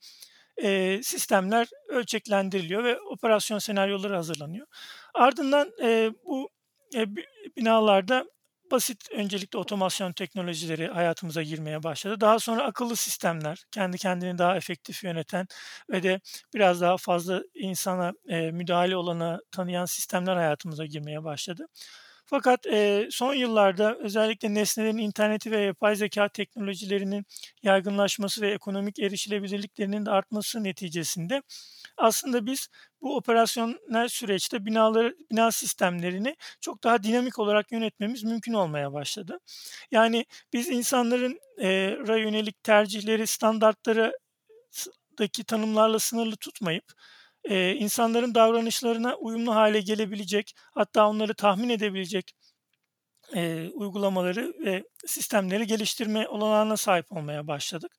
e, 0.64 1.00
sistemler 1.04 1.68
ölçeklendiriliyor 1.90 2.84
ve 2.84 3.00
operasyon 3.02 3.60
senaryoları 3.60 4.16
hazırlanıyor. 4.16 4.68
Ardından 5.14 5.72
e, 5.84 6.12
bu 6.26 6.50
e, 6.96 7.06
binalarda 7.58 8.26
basit 8.72 9.12
öncelikle 9.12 9.60
otomasyon 9.60 10.12
teknolojileri 10.14 10.88
hayatımıza 10.88 11.44
girmeye 11.44 11.84
başladı. 11.84 12.22
Daha 12.22 12.40
sonra 12.40 12.64
akıllı 12.64 12.96
sistemler, 12.96 13.64
kendi 13.72 13.98
kendini 13.98 14.38
daha 14.38 14.58
efektif 14.58 15.04
yöneten 15.04 15.48
ve 15.92 16.04
de 16.04 16.20
biraz 16.54 16.82
daha 16.82 16.98
fazla 16.98 17.44
insana 17.54 18.14
e, 18.30 18.52
müdahale 18.52 18.98
olana 18.98 19.40
tanıyan 19.52 19.86
sistemler 19.86 20.36
hayatımıza 20.36 20.86
girmeye 20.86 21.24
başladı. 21.24 21.68
Fakat 22.26 22.66
e, 22.68 23.08
son 23.12 23.34
yıllarda 23.34 23.96
özellikle 23.98 24.54
nesnelerin 24.54 24.98
interneti 24.98 25.52
ve 25.52 25.60
yapay 25.62 25.96
zeka 25.96 26.28
teknolojilerinin 26.30 27.26
yaygınlaşması 27.64 28.42
ve 28.42 28.52
ekonomik 28.52 29.00
erişilebilirliklerinin 29.00 30.06
de 30.06 30.12
artması 30.12 30.64
neticesinde 30.64 31.42
aslında 31.98 32.46
biz 32.46 32.68
bu 33.02 33.16
operasyonel 33.18 34.08
süreçte 34.08 34.66
binaları, 34.66 35.16
bina 35.32 35.52
sistemlerini 35.52 36.36
çok 36.62 36.84
daha 36.84 37.04
dinamik 37.04 37.40
olarak 37.40 37.72
yönetmemiz 37.72 38.24
mümkün 38.24 38.54
olmaya 38.54 38.94
başladı. 38.94 39.40
Yani 39.92 40.26
biz 40.54 40.70
insanların 40.70 41.40
e, 41.62 41.68
yönelik 42.08 42.64
tercihleri, 42.64 43.28
standartları 43.28 44.14
daki 45.20 45.44
tanımlarla 45.44 46.00
sınırlı 46.00 46.36
tutmayıp 46.36 46.86
e, 47.50 47.76
insanların 47.76 48.36
davranışlarına 48.36 49.16
uyumlu 49.16 49.56
hale 49.56 49.82
gelebilecek, 49.82 50.54
hatta 50.74 51.08
onları 51.08 51.34
tahmin 51.34 51.70
edebilecek 51.70 52.32
e, 53.36 53.70
uygulamaları 53.74 54.54
ve 54.66 54.84
sistemleri 55.06 55.68
geliştirme 55.68 56.28
olanağına 56.28 56.78
sahip 56.78 57.12
olmaya 57.12 57.48
başladık. 57.48 57.92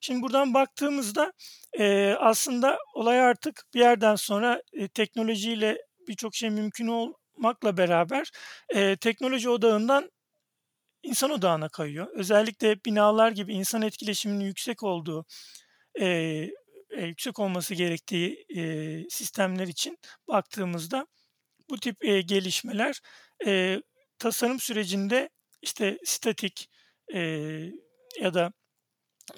Şimdi 0.00 0.22
buradan 0.22 0.54
baktığımızda 0.54 1.32
e, 1.78 2.12
aslında 2.12 2.78
olay 2.94 3.20
artık 3.20 3.62
bir 3.74 3.80
yerden 3.80 4.14
sonra 4.14 4.62
e, 4.72 4.88
teknolojiyle 4.88 5.78
birçok 6.08 6.34
şey 6.34 6.50
mümkün 6.50 6.86
olmakla 6.86 7.76
beraber 7.76 8.30
e, 8.68 8.96
teknoloji 8.96 9.48
odağından 9.48 10.10
insan 11.02 11.30
odağına 11.30 11.68
kayıyor. 11.68 12.06
Özellikle 12.14 12.84
binalar 12.84 13.30
gibi 13.30 13.54
insan 13.54 13.82
etkileşiminin 13.82 14.44
yüksek 14.44 14.82
olduğu 14.82 15.24
e, 16.00 16.06
eee, 16.96 17.06
yüksek 17.06 17.38
olması 17.38 17.74
gerektiği, 17.74 18.46
eee, 18.48 19.06
sistemler 19.10 19.68
için 19.68 19.98
baktığımızda 20.28 21.06
bu 21.70 21.80
tip, 21.80 22.04
eee, 22.04 22.20
gelişmeler, 22.22 23.00
eee, 23.46 23.82
tasarım 24.18 24.60
sürecinde, 24.60 25.30
işte, 25.62 25.98
statik, 26.04 26.70
eee, 27.14 27.72
ya 28.20 28.34
da 28.34 28.52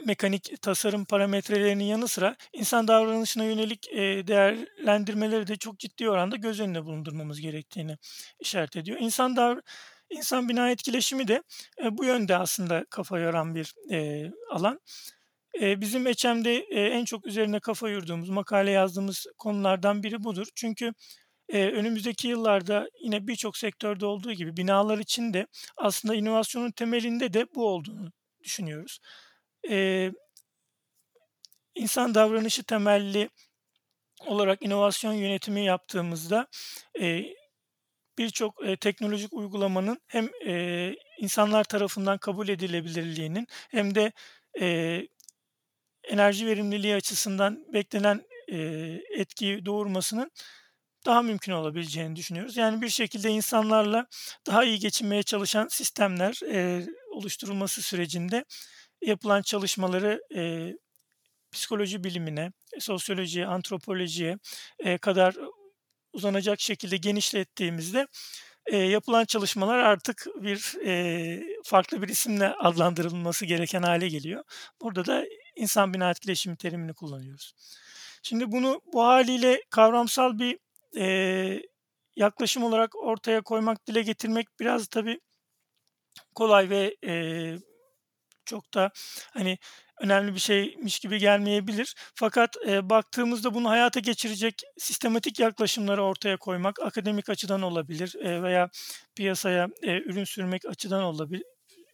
mekanik 0.06 0.62
tasarım 0.62 1.04
parametrelerinin 1.04 1.84
yanı 1.84 2.08
sıra 2.08 2.36
insan 2.52 2.88
davranışına 2.88 3.44
yönelik, 3.44 3.88
eee, 3.88 4.26
değerlendirmeleri 4.26 5.46
de 5.46 5.56
çok 5.56 5.78
ciddi 5.78 6.10
oranda 6.10 6.36
göz 6.36 6.60
önünde 6.60 6.84
bulundurmamız 6.84 7.40
gerektiğini 7.40 7.96
işaret 8.40 8.76
ediyor. 8.76 8.98
İnsan 9.00 9.36
davr 9.36 9.60
insan 10.10 10.48
bina 10.48 10.70
etkileşimi 10.70 11.28
de, 11.28 11.42
eee, 11.82 11.98
bu 11.98 12.04
yönde 12.04 12.36
aslında 12.36 12.86
kafa 12.90 13.18
yoran 13.18 13.54
bir, 13.54 13.74
eee, 13.90 14.32
alan. 14.50 14.80
Bizim 15.60 16.06
eee, 16.70 16.84
en 16.86 17.04
çok 17.04 17.26
üzerine 17.26 17.60
kafa 17.60 17.88
yorduğumuz, 17.88 18.28
makale 18.28 18.70
yazdığımız 18.70 19.26
konulardan 19.38 20.02
biri 20.02 20.24
budur. 20.24 20.46
Çünkü, 20.54 20.92
önümüzdeki 21.72 22.28
yıllarda 22.28 22.88
yine 23.04 23.26
birçok 23.26 23.56
sektörde 23.56 24.06
olduğu 24.06 24.32
gibi 24.32 24.56
binalar 24.56 24.98
için 24.98 25.34
de 25.34 25.46
aslında 25.76 26.14
inovasyonun 26.14 26.70
temelinde 26.70 27.32
de 27.32 27.46
bu 27.54 27.68
olduğunu 27.68 28.12
düşünüyoruz. 28.44 29.00
İnsan 31.74 32.14
davranışı 32.14 32.62
temelli 32.64 33.28
olarak 34.26 34.62
inovasyon 34.62 35.12
yönetimi 35.12 35.64
yaptığımızda, 35.64 36.46
birçok, 38.18 38.62
teknolojik 38.80 39.32
uygulamanın 39.32 40.00
hem, 40.06 40.28
insanlar 41.20 41.64
tarafından 41.64 42.18
kabul 42.18 42.48
edilebilirliğinin 42.48 43.46
hem 43.70 43.94
de, 43.94 44.12
enerji 46.08 46.46
verimliliği 46.46 46.94
açısından 46.94 47.64
beklenen, 47.72 48.22
eee, 48.48 49.02
etkiyi 49.18 49.66
doğurmasının 49.66 50.30
daha 51.06 51.22
mümkün 51.22 51.52
olabileceğini 51.52 52.16
düşünüyoruz. 52.16 52.56
Yani 52.56 52.82
bir 52.82 52.88
şekilde 52.88 53.30
insanlarla 53.30 54.06
daha 54.46 54.64
iyi 54.64 54.78
geçinmeye 54.78 55.22
çalışan 55.22 55.68
sistemler, 55.68 56.40
eee, 56.46 56.86
oluşturulması 57.12 57.82
sürecinde 57.82 58.44
yapılan 59.02 59.42
çalışmaları, 59.42 60.22
eee, 60.30 60.76
psikoloji 61.52 62.04
bilimine, 62.04 62.52
sosyolojiye, 62.80 63.46
antropolojiye, 63.46 64.38
eee, 64.84 64.98
kadar 64.98 65.36
uzanacak 66.12 66.60
şekilde 66.60 66.96
genişlettiğimizde, 66.96 68.06
eee, 68.72 68.78
yapılan 68.78 69.24
çalışmalar 69.24 69.78
artık 69.78 70.26
bir, 70.42 70.74
eee, 70.86 71.44
farklı 71.64 72.02
bir 72.02 72.08
isimle 72.08 72.48
adlandırılması 72.48 73.46
gereken 73.46 73.82
hâle 73.82 74.08
geliyor. 74.08 74.44
Burada 74.82 75.06
da 75.06 75.24
insan 75.58 75.94
bina 75.94 76.10
etkileşimi 76.10 76.56
terimini 76.56 76.94
kullanıyoruz. 76.94 77.54
Şimdi 78.22 78.52
bunu 78.52 78.80
bu 78.92 79.04
hâliyle 79.04 79.62
kavramsal 79.70 80.38
bir, 80.38 80.58
eee, 80.96 81.62
yaklaşım 82.16 82.62
olarak 82.64 82.96
ortaya 82.96 83.42
koymak, 83.42 83.86
dile 83.86 84.02
getirmek 84.02 84.48
biraz 84.60 84.88
tabii 84.88 85.20
kolay 86.34 86.70
ve, 86.70 86.96
eee, 87.02 87.58
çok 88.46 88.74
da, 88.74 88.90
hani, 89.34 89.58
önemli 90.00 90.34
bir 90.34 90.40
şeymiş 90.40 91.00
gibi 91.00 91.18
gelmeyebilir. 91.18 91.94
Fakat, 92.14 92.56
eee, 92.68 92.90
baktığımızda 92.90 93.54
bunu 93.54 93.70
hayata 93.70 94.00
geçirecek 94.00 94.62
sistematik 94.78 95.40
yaklaşımları 95.40 96.04
ortaya 96.04 96.36
koymak 96.38 96.80
akademik 96.80 97.30
açıdan 97.30 97.62
olabilir, 97.62 98.14
eee, 98.24 98.42
veya 98.42 98.70
piyasaya, 99.16 99.68
eee, 99.82 100.02
ürün 100.06 100.24
sürmek 100.24 100.66
açıdan 100.66 101.02
olabi 101.04 101.42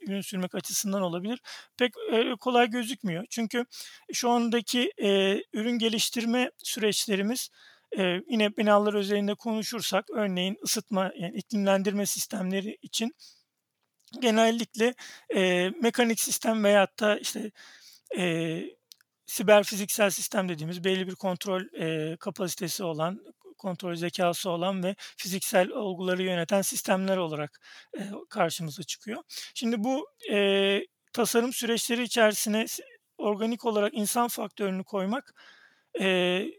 ürün 0.08 0.20
sürmek 0.20 0.54
açısından 0.54 1.02
olabilir. 1.02 1.40
Pek, 1.78 1.92
eee, 2.12 2.34
kolay 2.40 2.70
gözükmüyor. 2.70 3.25
Çünkü 3.30 3.64
şu 4.12 4.30
andaki, 4.30 4.92
eee, 4.99 5.44
ürün 5.52 5.78
geliştirme 5.78 6.50
süreçlerimiz, 6.58 7.49
eee, 7.99 8.23
yine 8.30 8.56
binalar 8.56 8.94
özelinde 8.94 9.34
konuşursak 9.34 10.11
örneğin 10.11 10.56
ısıtma, 10.64 11.12
yani 11.18 11.37
iklimlendirme 11.37 12.06
sistemleri 12.06 12.78
için 12.82 13.14
genellikle, 14.20 14.94
eee, 15.34 15.73
mekanik 15.82 16.20
sistem 16.20 16.64
veyahut 16.64 17.00
da, 17.00 17.18
işte, 17.18 17.50
eee, 18.16 18.76
siber 19.26 19.62
fiziksel 19.64 20.10
sistem 20.10 20.48
dediğimiz 20.48 20.84
belli 20.84 21.06
bir 21.08 21.14
kontrol, 21.14 21.62
eee, 21.72 22.16
kapasitesi 22.20 22.84
olan, 22.84 23.20
kontrol 23.58 23.94
zekâsı 23.94 24.50
olan 24.50 24.82
ve 24.84 24.94
fiziksel 25.16 25.70
olguları 25.70 26.22
yöneten 26.22 26.62
sistemler 26.62 27.16
olarak, 27.16 27.60
eee, 27.98 28.10
karşımıza 28.30 28.82
çıkıyor. 28.82 29.22
Şimdi 29.54 29.84
bu, 29.84 30.06
eee, 30.30 30.87
tasarım 31.12 31.52
süreçleri 31.52 32.02
içerisine 32.02 32.66
organik 33.18 33.64
olarak 33.64 33.94
insan 33.94 34.28
faktörünü 34.28 34.84
koymak, 34.84 35.34
eee, 36.00 36.52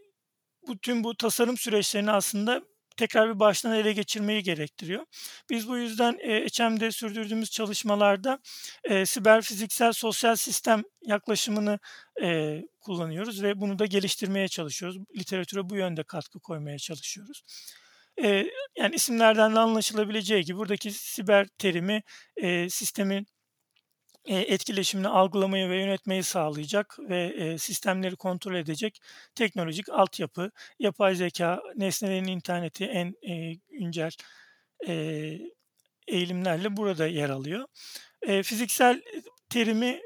bu 0.68 0.78
tüm 0.78 1.04
bu 1.04 1.16
tasarım 1.16 1.56
süreçlerini 1.58 2.10
aslında 2.12 2.62
tekrar 2.96 3.34
bir 3.34 3.40
baştan 3.40 3.72
ele 3.74 3.92
geçirmeyi 3.92 4.42
gerektiriyor. 4.42 5.04
Biz 5.50 5.68
bu 5.68 5.78
yüzden, 5.78 6.18
eee, 6.24 6.36
Eçem'de 6.44 6.92
sürdürdüğümüz 6.92 7.50
çalışmalarda, 7.50 8.38
eee, 8.90 9.06
siber 9.06 9.42
fiziksel 9.42 9.92
sosyal 9.92 10.36
sistem 10.36 10.82
yaklaşımını, 11.02 11.78
eee, 12.20 12.68
kullanıyoruz 12.80 13.42
ve 13.42 13.60
bunu 13.60 13.78
da 13.78 13.86
geliştirmeye 13.86 14.48
çalışıyoruz. 14.48 14.98
Literatüre 15.18 15.70
bu 15.70 15.76
yönde 15.76 16.02
katkı 16.02 16.40
koymaya 16.40 16.78
çalışıyoruz. 16.78 17.42
Eee, 18.18 18.50
yani 18.78 18.94
isimlerden 18.94 19.54
de 19.54 19.58
anlaşılabileceği 19.58 20.44
gibi 20.44 20.58
buradaki 20.58 20.92
siber 20.92 21.46
terimi, 21.58 22.02
eee, 22.36 22.68
sistemin, 22.70 23.26
etkileşimini 24.34 25.08
algılamayı 25.08 25.68
ve 25.70 25.76
yönetmeyi 25.80 26.22
sağlayacak 26.22 26.98
ve, 26.98 27.34
eee, 27.36 27.58
sistemleri 27.58 28.16
kontrol 28.16 28.54
edecek 28.54 29.00
teknolojik 29.34 29.88
altyapı, 29.88 30.50
yapay 30.78 31.14
zekâ, 31.14 31.60
nesnelerin 31.76 32.24
interneti 32.26 32.84
en, 32.84 33.14
eee, 33.22 33.58
güncel, 33.72 34.10
eğilimlerle 36.08 36.76
burada 36.76 37.06
yer 37.06 37.30
alıyor. 37.30 37.66
Fiziksel 38.44 39.02
terimi, 39.50 40.00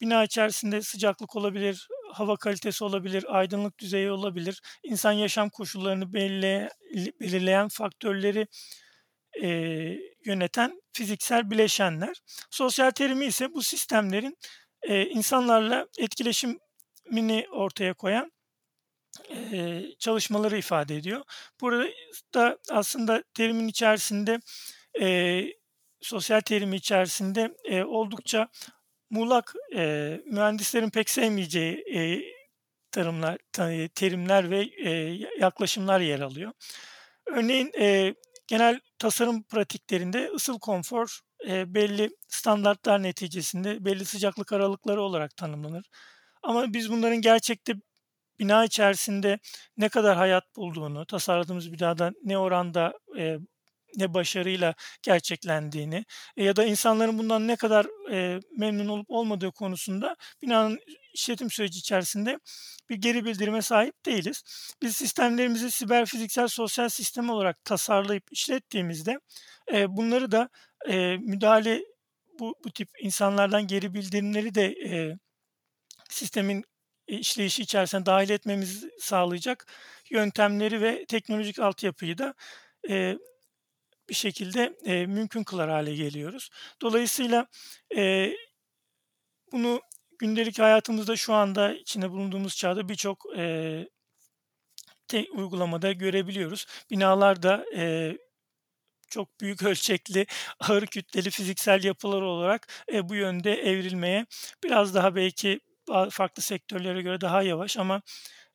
bina 0.00 0.24
içerisinde 0.24 0.82
sıcaklık 0.82 1.36
olabilir, 1.36 1.88
hava 2.12 2.36
kalitesi 2.36 2.84
olabilir, 2.84 3.24
aydınlık 3.28 3.78
düzeyi 3.78 4.10
olabilir, 4.10 4.60
insan 4.82 5.12
yaşam 5.12 5.50
koşullarını 5.50 6.12
belirle 6.12 6.68
belirleyen 7.20 7.68
faktörleri, 7.68 8.46
eee, 9.42 10.00
yöneten 10.24 10.82
fiziksel 10.92 11.50
bileşenler. 11.50 12.22
Sosyal 12.50 12.90
terimi 12.90 13.26
ise 13.26 13.54
bu 13.54 13.62
sistemlerin, 13.62 14.38
eee, 14.88 15.02
insanlarla 15.10 15.86
etkileşimini 15.98 17.46
ortaya 17.52 17.94
koyan, 17.94 18.32
eee, 19.30 19.96
çalışmaları 19.98 20.58
ifade 20.58 20.96
ediyor. 20.96 21.22
Burada 21.60 21.86
da 22.34 22.58
aslında 22.70 23.22
terimin 23.34 23.68
içerisinde, 23.68 24.40
eee, 25.00 25.54
sosyal 26.02 26.40
terimi 26.40 26.76
içerisinde, 26.76 27.54
eee, 27.64 27.84
oldukça 27.84 28.48
muğlak, 29.10 29.54
eee, 29.72 30.22
mühendislerin 30.26 30.90
pek 30.90 31.10
sevmeyeceği, 31.10 31.84
eee, 31.88 32.22
tanımlar, 32.92 33.38
ta 33.52 33.70
terimler 33.94 34.50
ve, 34.50 34.64
eee, 34.66 35.28
yaklaşımlar 35.40 36.00
yer 36.00 36.20
alıyor. 36.20 36.52
Örneğin, 37.26 37.72
eee, 37.78 38.14
genel 38.48 38.80
tasarım 38.98 39.42
pratiklerinde 39.42 40.30
ısıl 40.34 40.58
konfor, 40.58 41.20
eee, 41.46 41.64
belli 41.68 42.10
standartlar 42.28 43.02
neticesinde 43.02 43.84
belli 43.84 44.04
sıcaklık 44.04 44.52
aralıkları 44.52 45.02
olarak 45.02 45.36
tanımlanır. 45.36 45.86
Ama 46.42 46.72
biz 46.74 46.90
bunların 46.92 47.20
gerçekte 47.20 47.74
bina 48.40 48.64
içerisinde 48.64 49.38
ne 49.76 49.88
kadar 49.88 50.16
hayat 50.16 50.56
bulduğunu, 50.56 51.06
tasarladığımız 51.06 51.72
binada 51.72 52.12
ne 52.24 52.38
oranda, 52.38 52.94
eee, 53.16 53.38
ne 53.96 54.14
başarıyla 54.14 54.74
gerçeklendiğini 55.02 56.04
ya 56.36 56.56
da 56.56 56.64
insanların 56.64 57.18
bundan 57.18 57.48
ne 57.48 57.56
kadar, 57.56 57.86
eee, 58.10 58.40
memnun 58.58 58.88
olup 58.88 59.10
olmadığı 59.10 59.50
konusunda 59.52 60.16
binanın 60.42 60.78
işletim 61.14 61.50
süreci 61.50 61.78
içerisinde 61.78 62.38
bir 62.90 62.96
geri 62.96 63.24
bildirime 63.24 63.62
sahip 63.62 64.06
değiliz. 64.06 64.42
Biz 64.82 64.96
sistemlerimizi 64.96 65.70
siber 65.70 66.06
fiziksel 66.06 66.48
sosyal 66.48 66.88
sistem 66.88 67.30
olarak 67.30 67.64
tasarlayıp 67.64 68.24
işlettiğimizde, 68.32 69.20
eee, 69.72 69.86
bunları 69.96 70.30
da, 70.32 70.48
eee, 70.88 71.16
müdahale 71.22 71.82
bu 72.38 72.54
bu 72.64 72.70
tip 72.70 72.88
insanlardan 73.02 73.66
geri 73.66 73.94
bildirimleri 73.94 74.54
de, 74.54 74.74
eee, 74.74 75.18
sistemin, 76.10 76.64
eee, 77.08 77.18
işleyişi 77.18 77.62
içerisine 77.62 78.06
dâhil 78.06 78.30
etmemizi 78.30 78.90
sağlayacak 79.00 79.66
yöntemleri 80.10 80.80
ve 80.82 81.04
teknolojik 81.06 81.58
altyapıyı 81.58 82.18
da, 82.18 82.34
eee, 82.88 83.18
bir 84.08 84.14
şekilde, 84.14 84.76
eee, 84.84 85.06
mümkün 85.06 85.44
kılar 85.44 85.70
hâle 85.70 85.94
geliyoruz. 85.96 86.50
Dolayısıyla, 86.82 87.46
eee, 87.90 88.36
bunu 89.52 89.80
gündelik 90.18 90.58
hayatımızda 90.58 91.16
şu 91.16 91.34
anda 91.34 91.74
içinde 91.74 92.10
bulunduğumuz 92.10 92.56
çağda 92.56 92.88
birçok, 92.88 93.24
eee, 93.36 93.88
te 95.08 95.24
uygulamada 95.32 95.92
görebiliyoruz. 95.92 96.66
Binalar 96.90 97.42
da, 97.42 97.64
eee, 97.72 98.18
çok 99.10 99.40
büyük 99.40 99.62
ölçekli, 99.64 100.26
ağır 100.60 100.86
kütleli 100.86 101.30
fiziksel 101.30 101.84
yapılar 101.84 102.22
olarak, 102.22 102.68
eee, 102.92 103.10
bu 103.10 103.16
yönde 103.16 103.54
evrilmeye, 103.54 104.26
biraz 104.64 104.94
daha 104.94 105.16
belki 105.16 105.60
farklı 106.10 106.42
sektörlere 106.42 107.02
göre 107.02 107.20
daha 107.20 107.42
yavaş 107.42 107.76
ama 107.78 108.02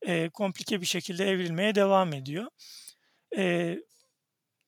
e, 0.07 0.29
komplike 0.29 0.81
bir 0.81 0.85
şekilde 0.87 1.25
evrilmeye 1.31 1.75
devam 1.75 2.13
ediyor. 2.13 2.47
E, 3.37 3.77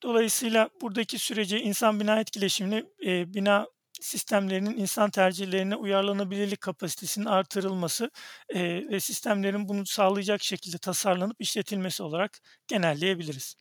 dolayısıyla 0.03 0.69
buradaki 0.81 1.19
süreci 1.19 1.57
insan 1.57 1.99
bina 1.99 2.19
etkileşimini 2.19 2.85
e, 3.05 3.33
bina 3.33 3.67
sistemlerinin 4.01 4.77
insan 4.77 5.09
tercihlerine 5.09 5.75
uyarlanabilirlik 5.75 6.61
kapasitesinin 6.61 7.25
artırılması 7.25 8.11
e, 8.49 8.89
ve 8.89 8.99
sistemlerin 8.99 9.69
bunu 9.69 9.85
sağlayacak 9.85 10.43
şekilde 10.43 10.77
tasarlanıp 10.77 11.41
işletilmesi 11.41 12.03
olarak 12.03 12.39
genelleyebiliriz. 12.67 13.55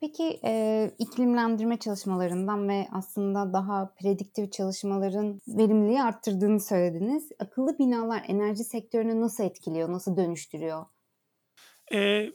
Peki 0.00 0.40
e, 0.44 0.90
iklimlendirme 0.98 1.76
çalışmalarından 1.76 2.68
ve 2.68 2.86
aslında 2.92 3.52
daha 3.52 3.94
prediktif 4.00 4.52
çalışmaların 4.52 5.40
verimliliği 5.48 6.02
arttırdığını 6.02 6.60
söylediniz. 6.60 7.28
Akıllı 7.38 7.78
binalar 7.78 8.24
enerji 8.28 8.64
sektörünü 8.64 9.20
nasıl 9.20 9.44
etkiliyor, 9.44 9.92
nasıl 9.92 10.16
dönüştürüyor? 10.16 10.84
E, 11.92 12.30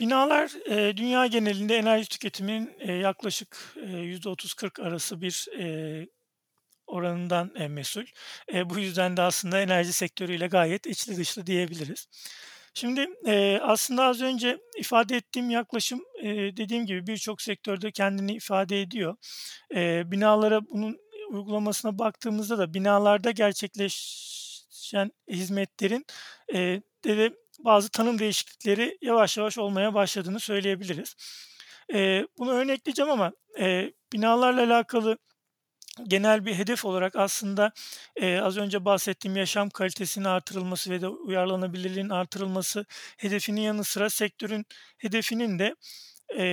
binalar 0.00 0.70
e, 0.70 0.96
dünya 0.96 1.26
genelinde 1.26 1.76
enerji 1.76 2.08
tüketiminin 2.08 2.76
e, 2.78 2.92
yaklaşık 2.92 3.74
e, 3.76 3.80
%30-40 3.80 4.82
arası 4.82 5.20
bir 5.20 5.48
e, 5.58 6.06
oranından 6.86 7.52
e, 7.54 7.68
mesul. 7.68 8.04
E, 8.54 8.70
bu 8.70 8.78
yüzden 8.78 9.16
de 9.16 9.22
aslında 9.22 9.60
enerji 9.60 9.92
sektörüyle 9.92 10.46
gayet 10.46 10.86
içli 10.86 11.16
dışlı 11.16 11.46
diyebiliriz. 11.46 12.08
Şimdi 12.74 13.06
e, 13.26 13.58
aslında 13.62 14.04
az 14.04 14.22
önce 14.22 14.58
ifade 14.78 15.16
ettiğim 15.16 15.50
yaklaşım 15.50 16.00
e, 16.22 16.28
dediğim 16.56 16.86
gibi 16.86 17.06
birçok 17.06 17.42
sektörde 17.42 17.90
kendini 17.92 18.32
ifade 18.32 18.80
ediyor. 18.80 19.16
E, 19.74 20.10
binalara 20.10 20.60
bunun 20.70 20.98
uygulamasına 21.30 21.98
baktığımızda 21.98 22.58
da 22.58 22.74
binalarda 22.74 23.30
gerçekleşen 23.30 25.12
hizmetlerin 25.28 26.06
e, 26.54 26.82
de 27.04 27.32
bazı 27.64 27.88
tanım 27.90 28.18
değişiklikleri 28.18 28.98
yavaş 29.02 29.36
yavaş 29.38 29.58
olmaya 29.58 29.94
başladığını 29.94 30.40
söyleyebiliriz. 30.40 31.16
E, 31.94 32.26
bunu 32.38 32.52
örnekleyeceğim 32.52 33.10
ama 33.10 33.32
e, 33.60 33.92
binalarla 34.12 34.62
alakalı 34.62 35.18
genel 36.04 36.46
bir 36.46 36.54
hedef 36.54 36.84
olarak 36.84 37.16
aslında 37.16 37.72
e, 38.16 38.38
az 38.38 38.56
önce 38.56 38.84
bahsettiğim 38.84 39.36
yaşam 39.36 39.70
kalitesinin 39.70 40.24
artırılması 40.24 40.90
ve 40.90 41.00
de 41.00 41.08
uyarlanabilirliğin 41.08 42.08
artırılması 42.08 42.86
hedefinin 43.16 43.60
yanı 43.60 43.84
sıra 43.84 44.10
sektörün 44.10 44.66
hedefinin 44.98 45.58
de 45.58 45.74
e, 46.38 46.44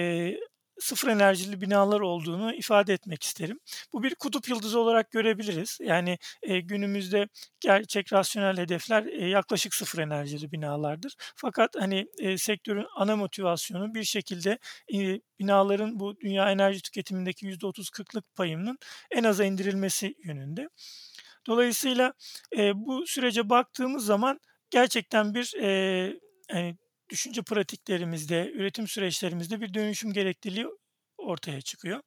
sıfır 0.79 1.07
enerjili 1.07 1.61
binalar 1.61 1.99
olduğunu 1.99 2.53
ifade 2.53 2.93
etmek 2.93 3.23
isterim. 3.23 3.59
Bu 3.93 4.03
bir 4.03 4.15
kutup 4.15 4.49
yıldızı 4.49 4.79
olarak 4.79 5.11
görebiliriz. 5.11 5.77
Yani 5.81 6.17
e, 6.41 6.59
günümüzde 6.59 7.27
gerçek 7.59 8.13
rasyonel 8.13 8.57
hedefler 8.57 9.05
e, 9.05 9.27
yaklaşık 9.29 9.75
sıfır 9.75 9.99
enerjili 9.99 10.51
binalardır. 10.51 11.15
Fakat 11.35 11.75
hani 11.79 12.07
e, 12.17 12.37
sektörün 12.37 12.85
ana 12.95 13.15
motivasyonu 13.15 13.93
bir 13.93 14.03
şekilde 14.03 14.57
e, 14.93 15.21
binaların 15.39 15.99
bu 15.99 16.19
dünya 16.19 16.51
enerji 16.51 16.81
tüketimindeki 16.81 17.45
%30-40'lık 17.45 18.35
payının 18.35 18.77
en 19.11 19.23
aza 19.23 19.45
indirilmesi 19.45 20.15
yönünde. 20.23 20.69
Dolayısıyla 21.47 22.13
e, 22.57 22.71
bu 22.75 23.07
sürece 23.07 23.49
baktığımız 23.49 24.05
zaman 24.05 24.39
gerçekten 24.69 25.33
bir 25.33 25.53
e, 25.61 25.69
yani 26.49 26.77
düşünce 27.09 27.41
pratiklerimizde, 27.41 28.51
üretim 28.51 28.87
süreçlerimizde 28.87 29.61
bir 29.61 29.73
dönüşüm 29.73 30.13
gerekliliği 30.13 30.67
ortaya 31.17 31.61
çıkıyor. 31.61 32.01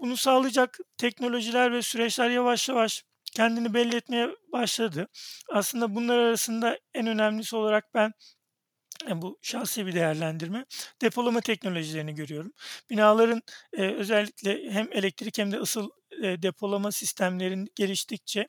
Bunu 0.00 0.16
sağlayacak 0.16 0.78
teknolojiler 0.98 1.72
ve 1.72 1.82
süreçler 1.82 2.30
yavaş 2.30 2.68
yavaş 2.68 3.04
kendini 3.32 3.74
belli 3.74 3.96
etmeye 3.96 4.28
başladı. 4.52 5.08
Aslında 5.48 5.94
bunlar 5.94 6.18
arasında 6.18 6.78
en 6.94 7.06
önemlisi 7.06 7.56
olarak 7.56 7.94
ben 7.94 8.12
yani 9.08 9.22
bu 9.22 9.38
şahsi 9.42 9.86
bir 9.86 9.94
değerlendirme. 9.94 10.64
Depolama 11.02 11.40
teknolojilerini 11.40 12.14
görüyorum. 12.14 12.52
Binaların 12.90 13.42
e, 13.72 13.82
özellikle 13.82 14.70
hem 14.70 14.88
elektrik 14.92 15.38
hem 15.38 15.52
de 15.52 15.56
ısıl 15.56 15.90
e, 16.22 16.42
depolama 16.42 16.92
sistemlerin 16.92 17.68
geliştikçe 17.74 18.48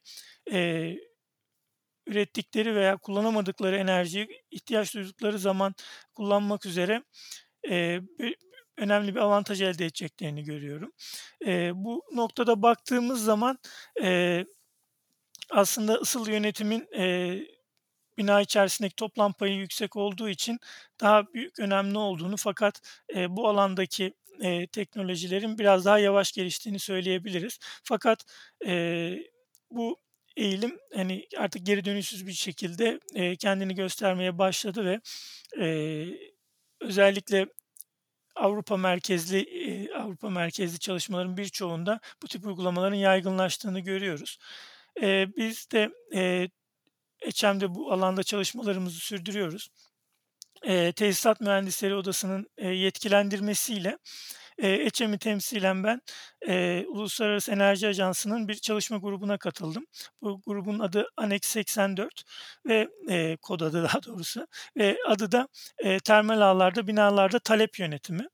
e, 0.52 0.92
ürettikleri 2.12 2.76
veya 2.76 2.98
kullanamadıkları 2.98 3.76
enerjiyi 3.78 4.44
ihtiyaç 4.52 4.96
duydukları 4.96 5.40
zaman 5.40 5.76
kullanmak 6.16 6.66
üzere 6.66 7.04
e, 7.72 8.00
önemli 8.78 9.16
bir 9.16 9.20
avantaj 9.20 9.62
elde 9.62 9.86
edeceklerini 9.86 10.44
görüyorum. 10.44 10.92
E, 11.46 11.72
bu 11.76 12.04
noktada 12.14 12.62
baktığımız 12.62 13.24
zaman 13.24 13.60
e, 14.04 14.46
aslında 15.50 15.94
ısıl 15.94 16.28
yönetimin 16.28 16.88
e, 16.98 17.38
bina 18.18 18.42
içerisindeki 18.42 18.96
toplam 18.96 19.34
payı 19.34 19.56
yüksek 19.56 19.96
olduğu 19.96 20.30
için 20.30 20.60
daha 21.02 21.34
büyük 21.34 21.60
önemli 21.60 21.98
olduğunu 21.98 22.38
fakat 22.38 22.82
e, 23.16 23.36
bu 23.36 23.48
alandaki 23.48 24.14
e, 24.42 24.68
teknolojilerin 24.68 25.58
biraz 25.58 25.86
daha 25.86 26.00
yavaş 26.00 26.32
geliştiğini 26.32 26.80
söyleyebiliriz. 26.80 27.60
Fakat 27.84 28.26
e, 28.66 29.14
bu 29.72 30.00
eğilim 30.38 30.80
hani 30.96 31.28
artık 31.38 31.66
geri 31.66 31.86
dönüşsüz 31.86 32.28
bir 32.28 32.34
şekilde 32.34 33.00
e, 33.16 33.36
kendini 33.36 33.76
göstermeye 33.76 34.38
başladı 34.38 34.86
ve 34.86 35.02
e, 35.66 36.06
özellikle 36.82 37.48
Avrupa 38.36 38.78
merkezli 38.78 39.40
e, 39.40 39.94
Avrupa 39.94 40.30
merkezli 40.30 40.80
çalışmaların 40.80 41.38
birçoğunda 41.38 42.00
bu 42.24 42.28
tip 42.28 42.46
uygulamaların 42.46 42.96
yaygınlaştığını 42.96 43.80
görüyoruz. 43.80 44.38
E, 45.02 45.28
biz 45.38 45.72
de 45.72 45.90
e, 46.16 46.50
HM'de 47.26 47.76
bu 47.76 47.92
alanda 47.92 48.24
çalışmalarımızı 48.24 49.00
sürdürüyoruz. 49.00 49.70
E, 50.64 50.92
Tesisat 50.92 51.42
Mühendisleri 51.42 51.96
Odası'nın 51.96 52.48
e, 52.58 52.68
yetkilendirmesiyle 52.68 53.98
e, 54.62 54.70
EÇEM'i 54.70 55.18
temsilen 55.18 55.84
ben 55.84 56.02
e, 56.48 56.86
Uluslararası 56.88 57.52
Enerji 57.52 57.88
Ajansı'nın 57.88 58.48
bir 58.48 58.56
çalışma 58.56 58.98
grubuna 58.98 59.38
katıldım. 59.38 59.86
Bu 60.22 60.42
grubun 60.48 60.80
adı 60.80 61.08
Annex 61.18 61.42
84 61.44 62.24
ve 62.66 62.88
e, 63.10 63.38
kod 63.38 63.60
adı 63.60 63.84
daha 63.84 64.04
doğrusu 64.04 64.48
ve 64.78 64.98
adı 65.08 65.32
da 65.32 65.48
e, 65.78 66.00
termal 66.00 66.42
ağlarda 66.42 66.88
binalarda 66.88 67.40
talep 67.40 67.80
yönetimi. 67.80 68.28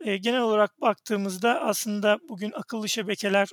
E, 0.00 0.16
genel 0.16 0.40
olarak 0.40 0.80
baktığımızda 0.80 1.60
aslında 1.60 2.18
bugün 2.28 2.52
akıllı 2.52 2.88
şebekeler 2.88 3.48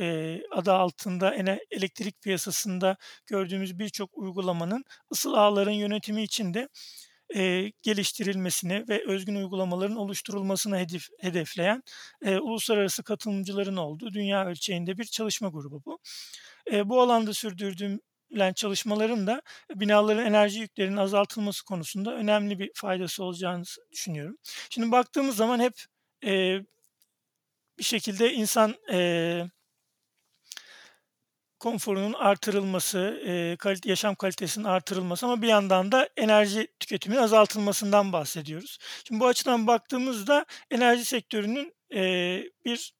e, 0.00 0.40
adı 0.50 0.72
altında 0.72 1.34
elektrik 1.70 2.22
piyasasında 2.22 2.96
gördüğümüz 3.26 3.78
birçok 3.78 4.18
uygulamanın 4.18 4.84
ısıl 5.12 5.34
ağların 5.34 5.70
yönetimi 5.70 6.22
için 6.22 6.54
de 6.54 6.68
e, 7.34 7.72
geliştirilmesini 7.82 8.84
ve 8.88 9.04
özgün 9.06 9.34
uygulamaların 9.34 9.96
oluşturulmasını 9.96 10.78
hedef, 10.78 11.08
hedefleyen 11.20 11.82
e, 12.24 12.38
uluslararası 12.38 13.02
katılımcıların 13.02 13.76
olduğu 13.76 14.12
dünya 14.12 14.46
ölçeğinde 14.46 14.98
bir 14.98 15.04
çalışma 15.04 15.48
grubu 15.48 15.82
bu. 15.84 15.98
E, 16.72 16.88
bu 16.88 17.00
alanda 17.00 17.32
sürdürdüğüm 17.34 18.00
çalışmaların 18.54 19.26
da 19.26 19.42
binaların 19.74 20.26
enerji 20.26 20.60
yüklerinin 20.60 20.96
azaltılması 20.96 21.64
konusunda 21.64 22.14
önemli 22.14 22.58
bir 22.58 22.70
faydası 22.74 23.24
olacağını 23.24 23.64
düşünüyorum. 23.92 24.36
Şimdi 24.70 24.92
baktığımız 24.92 25.36
zaman 25.36 25.60
hep 25.60 25.74
e, 26.24 26.58
bir 27.78 27.84
şekilde 27.84 28.32
insan 28.32 28.74
e, 28.92 29.50
konforunun 31.64 32.12
artırılması, 32.12 32.98
e, 33.26 33.56
kalite, 33.56 33.88
yaşam 33.88 34.14
kalitesinin 34.14 34.64
artırılması 34.64 35.26
ama 35.26 35.42
bir 35.42 35.48
yandan 35.48 35.92
da 35.92 36.08
enerji 36.16 36.68
tüketiminin 36.80 37.20
azaltılmasından 37.20 38.12
bahsediyoruz. 38.12 38.78
Şimdi 39.08 39.20
bu 39.20 39.26
açıdan 39.26 39.66
baktığımızda 39.66 40.46
enerji 40.70 41.04
sektörünün 41.04 41.74
e, 41.94 42.02
bir 42.64 42.94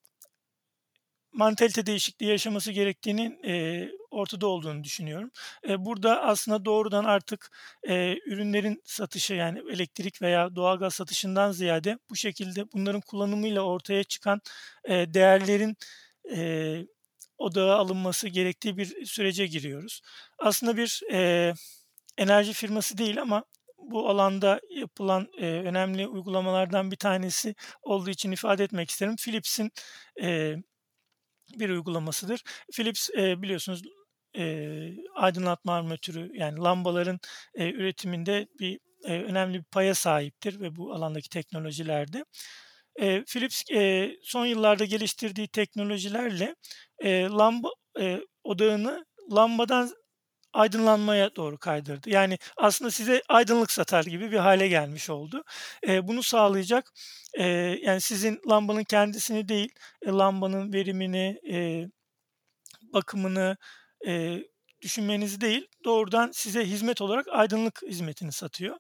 mantalite 1.33 1.87
değişikliği 1.87 2.27
yaşaması 2.27 2.73
gerektiğinin 2.73 3.45
e, 3.45 3.89
ortada 4.11 4.47
olduğunu 4.47 4.85
düşünüyorum. 4.85 5.31
E, 5.69 5.85
burada 5.85 6.23
aslında 6.23 6.65
doğrudan 6.65 7.05
artık 7.05 7.51
e, 7.89 8.17
ürünlerin 8.27 8.83
satışı 8.85 9.35
yani 9.35 9.63
elektrik 9.73 10.23
veya 10.23 10.57
doğalgaz 10.57 10.95
satışından 10.95 11.53
ziyade 11.53 11.99
bu 12.11 12.17
şekilde 12.17 12.73
bunların 12.73 13.01
kullanımıyla 13.01 13.63
ortaya 13.63 14.05
çıkan 14.05 14.41
e, 14.85 15.15
değerlerin 15.15 15.77
e, 16.37 16.87
odağa 17.45 17.77
alınması 17.77 18.29
gerektiği 18.29 18.77
bir 18.77 19.07
sürece 19.07 19.47
giriyoruz. 19.47 20.01
Aslında 20.39 20.77
bir 20.77 21.01
e, 21.13 21.53
enerji 22.19 22.53
firması 22.53 22.99
değil 22.99 23.23
ama 23.23 23.45
bu 23.79 24.09
alanda 24.09 24.61
yapılan 24.71 25.29
e, 25.39 25.47
önemli 25.47 26.07
uygulamalardan 26.07 26.91
bir 26.91 26.97
tanesi 26.97 27.55
olduğu 27.83 28.11
için 28.11 28.33
ifade 28.33 28.65
etmek 28.65 28.91
isterim. 28.91 29.17
Philips'in 29.17 29.73
e, 30.23 30.57
bir 31.59 31.71
uygulamasıdır. 31.71 32.43
Philips 32.73 33.11
e, 33.11 33.43
biliyorsunuz 33.43 33.83
e, 34.39 34.67
aydınlatma 35.15 35.75
armatürü 35.75 36.31
yani 36.35 36.59
lambaların 36.59 37.21
e, 37.55 37.71
üretiminde 37.71 38.47
bir 38.61 38.79
e, 39.05 39.13
önemli 39.23 39.59
bir 39.59 39.65
paya 39.65 39.95
sahiptir 39.95 40.61
ve 40.61 40.77
bu 40.77 40.93
alandaki 40.95 41.29
teknolojilerde. 41.29 42.25
E, 43.01 43.25
Philips 43.25 43.63
e, 43.73 44.11
son 44.23 44.47
yıllarda 44.47 44.85
geliştirdiği 44.85 45.49
teknolojilerle 45.49 46.57
e, 46.99 47.23
lamba 47.23 47.69
e, 48.01 48.21
odağını 48.45 49.07
lambadan 49.33 49.91
aydınlanmaya 50.53 51.37
doğru 51.37 51.59
kaydırdı. 51.59 52.11
Yani 52.11 52.39
aslında 52.57 52.91
size 52.91 53.23
aydınlık 53.29 53.71
satar 53.71 54.05
gibi 54.05 54.33
bir 54.33 54.37
hale 54.37 54.69
gelmiş 54.69 55.11
oldu. 55.11 55.45
E, 55.89 56.09
bunu 56.09 56.23
sağlayacak 56.23 56.93
e, 57.35 57.45
yani 57.83 58.01
sizin 58.01 58.41
lambanın 58.51 58.85
kendisini 58.85 59.49
değil, 59.49 59.73
e, 60.03 60.11
lambanın 60.11 60.73
verimini, 60.73 61.39
e, 61.53 61.85
bakımını 62.93 63.57
e, 64.07 64.39
düşünmenizi 64.83 65.41
değil, 65.41 65.69
doğrudan 65.85 66.31
size 66.33 66.65
hizmet 66.65 67.01
olarak 67.01 67.27
aydınlık 67.31 67.83
hizmetini 67.83 68.33
satıyor. 68.33 68.77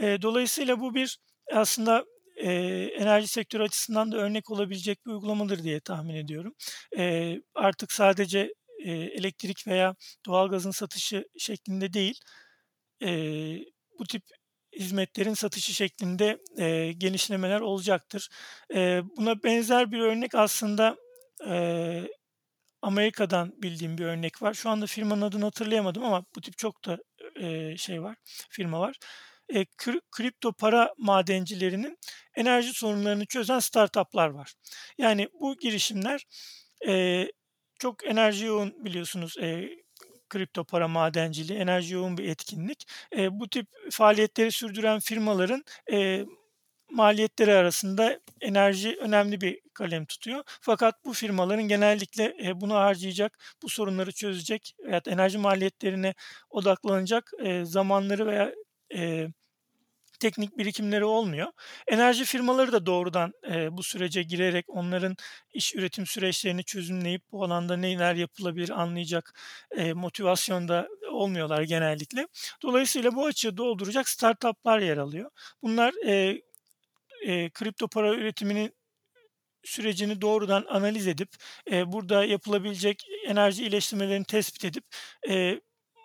E, 0.00 0.22
dolayısıyla 0.22 0.80
bu 0.80 0.94
bir 0.94 1.18
aslında 1.52 2.04
e, 2.38 2.52
enerji 2.98 3.28
sektörü 3.28 3.62
açısından 3.62 4.12
da 4.12 4.16
örnek 4.16 4.50
olabilecek 4.50 5.06
bir 5.06 5.10
uygulamadır 5.10 5.62
diye 5.62 5.80
tahmin 5.80 6.14
ediyorum. 6.14 6.54
E, 6.98 7.34
artık 7.54 7.92
sadece 7.92 8.54
e, 8.84 8.92
elektrik 8.92 9.66
veya 9.66 9.94
doğalgazın 10.26 10.70
satışı 10.70 11.24
şeklinde 11.38 11.92
değil, 11.92 12.20
e, 13.02 13.08
bu 13.98 14.06
tip 14.06 14.22
hizmetlerin 14.78 15.34
satışı 15.34 15.74
şeklinde 15.74 16.38
e, 16.58 16.92
genişlemeler 16.92 17.60
olacaktır. 17.60 18.28
E, 18.74 19.02
buna 19.16 19.42
benzer 19.42 19.92
bir 19.92 19.98
örnek 20.00 20.34
aslında 20.34 20.96
e, 21.48 22.02
Amerika'dan 22.82 23.52
bildiğim 23.62 23.98
bir 23.98 24.04
örnek 24.04 24.42
var. 24.42 24.54
Şu 24.54 24.70
anda 24.70 24.86
firmanın 24.86 25.22
adını 25.22 25.44
hatırlayamadım 25.44 26.04
ama 26.04 26.24
bu 26.36 26.40
tip 26.40 26.58
çok 26.58 26.84
da 26.86 26.98
e, 27.40 27.76
şey 27.76 28.02
var, 28.02 28.16
firma 28.50 28.80
var. 28.80 28.96
E, 29.54 29.66
kripto 30.10 30.52
para 30.52 30.94
madencilerinin 30.98 31.98
enerji 32.36 32.72
sorunlarını 32.72 33.26
çözen 33.26 33.58
startuplar 33.58 34.28
var. 34.28 34.54
Yani 34.98 35.28
bu 35.40 35.56
girişimler 35.56 36.24
e, 36.88 37.24
çok 37.78 38.06
enerji 38.06 38.46
yoğun 38.46 38.84
biliyorsunuz 38.84 39.38
e, 39.38 39.68
kripto 40.28 40.64
para 40.64 40.88
madenciliği 40.88 41.58
enerji 41.58 41.94
yoğun 41.94 42.18
bir 42.18 42.28
etkinlik. 42.28 42.86
E, 43.16 43.40
bu 43.40 43.48
tip 43.48 43.66
faaliyetleri 43.90 44.52
sürdüren 44.52 45.00
firmaların 45.00 45.64
e, 45.92 46.24
maliyetleri 46.90 47.52
arasında 47.52 48.20
enerji 48.40 48.96
önemli 49.00 49.40
bir 49.40 49.60
kalem 49.74 50.06
tutuyor. 50.06 50.42
Fakat 50.60 51.04
bu 51.04 51.12
firmaların 51.12 51.68
genellikle 51.68 52.36
e, 52.44 52.60
bunu 52.60 52.74
harcayacak, 52.74 53.38
bu 53.62 53.68
sorunları 53.68 54.12
çözecek 54.12 54.74
veya 54.84 55.00
enerji 55.06 55.38
maliyetlerine 55.38 56.14
odaklanacak 56.50 57.30
e, 57.38 57.64
zamanları 57.64 58.26
veya 58.26 58.52
e, 58.94 59.28
teknik 60.20 60.58
birikimleri 60.58 61.04
olmuyor. 61.04 61.48
Enerji 61.86 62.24
firmaları 62.24 62.72
da 62.72 62.86
doğrudan 62.86 63.32
e, 63.50 63.76
bu 63.76 63.82
sürece 63.82 64.22
girerek 64.22 64.64
onların 64.68 65.16
iş 65.54 65.74
üretim 65.74 66.06
süreçlerini 66.06 66.64
çözümleyip 66.64 67.22
bu 67.32 67.44
alanda 67.44 67.76
neler 67.76 68.14
yapılabilir 68.14 68.80
anlayacak 68.80 69.40
e, 69.70 69.92
motivasyonda 69.92 70.88
olmuyorlar 71.10 71.62
genellikle. 71.62 72.28
Dolayısıyla 72.62 73.14
bu 73.14 73.26
açığı 73.26 73.56
dolduracak 73.56 74.08
startuplar 74.08 74.78
yer 74.78 74.96
alıyor. 74.96 75.30
Bunlar 75.62 75.94
e, 76.06 76.42
e, 77.26 77.50
kripto 77.50 77.88
para 77.88 78.14
üretiminin 78.14 78.74
sürecini 79.64 80.20
doğrudan 80.20 80.64
analiz 80.68 81.06
edip 81.06 81.28
e, 81.70 81.92
burada 81.92 82.24
yapılabilecek 82.24 83.06
enerji 83.26 83.62
iyileştirmelerini 83.62 84.24
tespit 84.24 84.64
edip 84.64 84.84
e, 85.28 85.60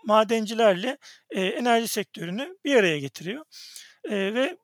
madencilerle 0.05 0.97
e, 1.29 1.41
enerji 1.41 1.87
sektörünü 1.87 2.57
bir 2.65 2.75
araya 2.75 2.99
getiriyor 2.99 3.45
e, 4.09 4.33
ve 4.33 4.57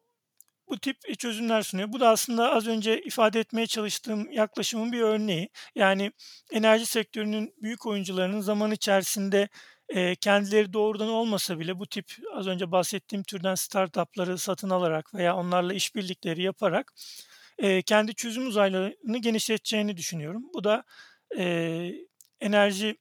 bu 0.70 0.80
tip 0.80 1.20
çözümler 1.20 1.62
sunuyor. 1.62 1.92
Bu 1.94 2.00
da 2.00 2.10
aslında 2.10 2.52
az 2.52 2.68
önce 2.68 3.02
ifade 3.02 3.40
etmeye 3.40 3.68
çalıştığım 3.68 4.32
yaklaşımın 4.32 4.92
bir 4.92 5.02
örneği. 5.02 5.50
Yani 5.76 6.12
enerji 6.52 6.86
sektörünün 6.86 7.54
büyük 7.62 7.86
oyuncularının 7.86 8.42
zaman 8.42 8.72
içerisinde 8.72 9.50
e, 9.90 10.16
kendileri 10.16 10.74
doğrudan 10.74 11.10
olmasa 11.10 11.60
bile 11.60 11.80
bu 11.80 11.88
tip 11.88 12.06
az 12.34 12.48
önce 12.48 12.72
bahsettiğim 12.72 13.24
türden 13.24 13.56
startupları 13.56 14.38
satın 14.38 14.70
alarak 14.70 15.14
veya 15.14 15.36
onlarla 15.36 15.74
işbirlikleri 15.74 16.42
yaparak 16.42 16.94
e, 17.58 17.82
kendi 17.82 18.16
çözüm 18.16 18.48
uzaylarını 18.48 19.18
genişleteceğini 19.18 19.98
düşünüyorum. 19.98 20.44
Bu 20.54 20.64
da 20.64 20.84
e, 21.38 21.94
enerji 22.42 22.98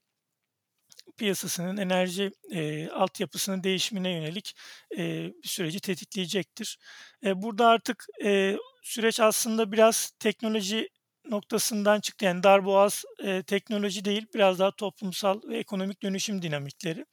piyasasının 1.19 1.77
enerji 1.77 2.31
e, 2.51 2.89
altyapısının 2.89 3.63
değişimine 3.63 4.11
yönelik 4.11 4.55
e, 4.97 5.27
bir 5.43 5.47
süreci 5.47 5.79
tetikleyecektir. 5.79 6.77
E, 7.25 7.41
burada 7.41 7.67
artık 7.67 8.05
e, 8.23 8.57
süreç 8.83 9.19
aslında 9.19 9.71
biraz 9.71 10.11
teknoloji 10.19 10.89
noktasından 11.29 11.99
çıktı. 11.99 12.25
Yani 12.25 12.43
darboğaz 12.43 13.03
e, 13.23 13.43
teknoloji 13.43 14.05
değil, 14.05 14.25
biraz 14.35 14.59
daha 14.59 14.71
toplumsal 14.71 15.41
ve 15.49 15.57
ekonomik 15.57 16.03
dönüşüm 16.03 16.41
dinamikleri. 16.41 17.05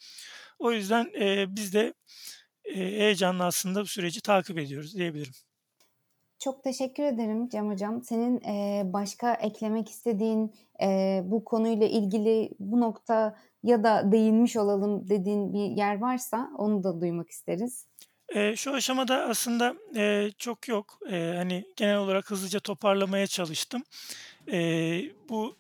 O 0.59 0.73
yüzden 0.73 1.13
e, 1.21 1.47
biz 1.57 1.75
de 1.75 1.95
e, 2.65 2.77
heyecanla 2.77 3.45
aslında 3.47 3.83
bu 3.83 3.87
süreci 3.87 4.21
takip 4.23 4.59
ediyoruz 4.59 4.95
diyebilirim. 4.97 5.35
Çok 6.39 6.65
teşekkür 6.65 7.03
ederim 7.03 7.49
Cem 7.49 7.71
Hocam. 7.71 8.03
Senin 8.03 8.41
e, 8.41 8.83
başka 8.93 9.35
eklemek 9.35 9.89
istediğin 9.89 10.55
e, 10.83 11.21
bu 11.25 11.45
konuyla 11.45 11.87
ilgili 11.87 12.51
bu 12.59 12.81
nokta 12.81 13.37
ya 13.63 13.85
da 13.85 14.13
değinmiş 14.13 14.57
olalım 14.57 15.09
dediğin 15.09 15.53
bir 15.53 15.77
yer 15.77 16.01
varsa 16.01 16.51
onu 16.59 16.85
da 16.85 17.01
duymak 17.01 17.31
isteriz. 17.31 17.87
E, 18.29 18.57
şu 18.57 18.75
aşamada 18.75 19.23
aslında 19.29 19.75
e, 19.97 20.31
çok 20.39 20.69
yok. 20.69 20.99
E, 21.11 21.35
hani 21.37 21.65
genel 21.77 21.97
olarak 21.97 22.31
hızlıca 22.31 22.61
toparlamaya 22.61 23.27
çalıştım. 23.27 23.83
E, 24.53 24.59
bu 25.29 25.57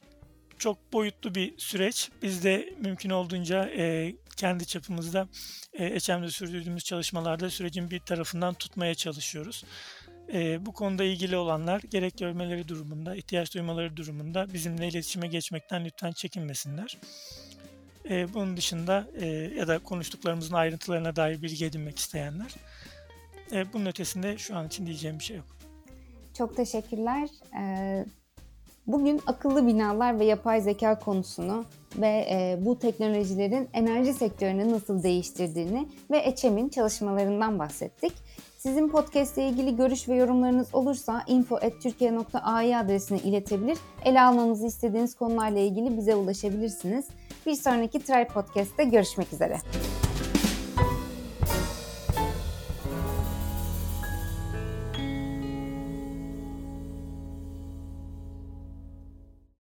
çok 0.58 0.92
boyutlu 0.92 1.34
bir 1.34 1.58
süreç. 1.58 2.10
Biz 2.22 2.44
de 2.44 2.74
mümkün 2.80 3.10
olduğunca 3.10 3.64
e, 3.64 4.14
kendi 4.36 4.66
çapımızda 4.66 5.28
e, 5.72 5.98
HM'de 5.98 6.30
sürdürdüğümüz 6.30 6.84
çalışmalarda 6.84 7.50
sürecin 7.50 7.90
bir 7.90 8.00
tarafından 8.00 8.54
tutmaya 8.54 8.94
çalışıyoruz. 8.94 9.64
E, 10.32 10.66
bu 10.66 10.72
konuda 10.72 11.04
ilgili 11.04 11.36
olanlar 11.36 11.82
gerek 11.90 12.18
görmeleri 12.18 12.68
durumunda, 12.68 13.16
ihtiyaç 13.16 13.54
duymaları 13.54 13.96
durumunda 13.96 14.52
bizimle 14.52 14.88
iletişime 14.88 15.26
geçmekten 15.26 15.84
lütfen 15.84 16.12
çekinmesinler. 16.12 16.98
E, 18.10 18.34
bunun 18.34 18.56
dışında 18.56 19.06
e, 19.20 19.26
ya 19.26 19.68
da 19.68 19.78
konuştuklarımızın 19.78 20.54
ayrıntılarına 20.54 21.16
dair 21.16 21.42
bilgi 21.42 21.64
edinmek 21.64 21.98
isteyenler. 21.98 22.54
E, 23.52 23.72
bunun 23.72 23.86
ötesinde 23.86 24.38
şu 24.38 24.56
an 24.56 24.66
için 24.66 24.86
diyeceğim 24.86 25.18
bir 25.18 25.24
şey 25.24 25.36
yok. 25.36 25.46
Çok 26.38 26.56
teşekkürler. 26.56 27.28
Bugün 28.86 29.22
akıllı 29.26 29.66
binalar 29.66 30.18
ve 30.18 30.24
yapay 30.24 30.60
zeka 30.60 30.98
konusunu 30.98 31.64
ve 31.96 32.58
bu 32.60 32.78
teknolojilerin 32.78 33.68
enerji 33.72 34.14
sektörünü 34.14 34.72
nasıl 34.72 35.02
değiştirdiğini 35.02 35.88
ve 36.10 36.18
Eçem'in 36.18 36.68
çalışmalarından 36.68 37.58
bahsettik. 37.58 38.12
Sizin 38.66 38.88
podcast 38.88 39.38
ile 39.38 39.48
ilgili 39.48 39.76
görüş 39.76 40.08
ve 40.08 40.14
yorumlarınız 40.14 40.74
olursa 40.74 41.22
info.türkiye.ai 41.26 42.76
adresine 42.76 43.18
iletebilir. 43.18 43.78
Ele 44.04 44.20
almamızı 44.20 44.66
istediğiniz 44.66 45.14
konularla 45.14 45.58
ilgili 45.58 45.96
bize 45.96 46.14
ulaşabilirsiniz. 46.14 47.04
Bir 47.46 47.54
sonraki 47.54 48.00
Try 48.00 48.24
Podcast'te 48.24 48.84
görüşmek 48.84 49.32
üzere. 49.32 49.58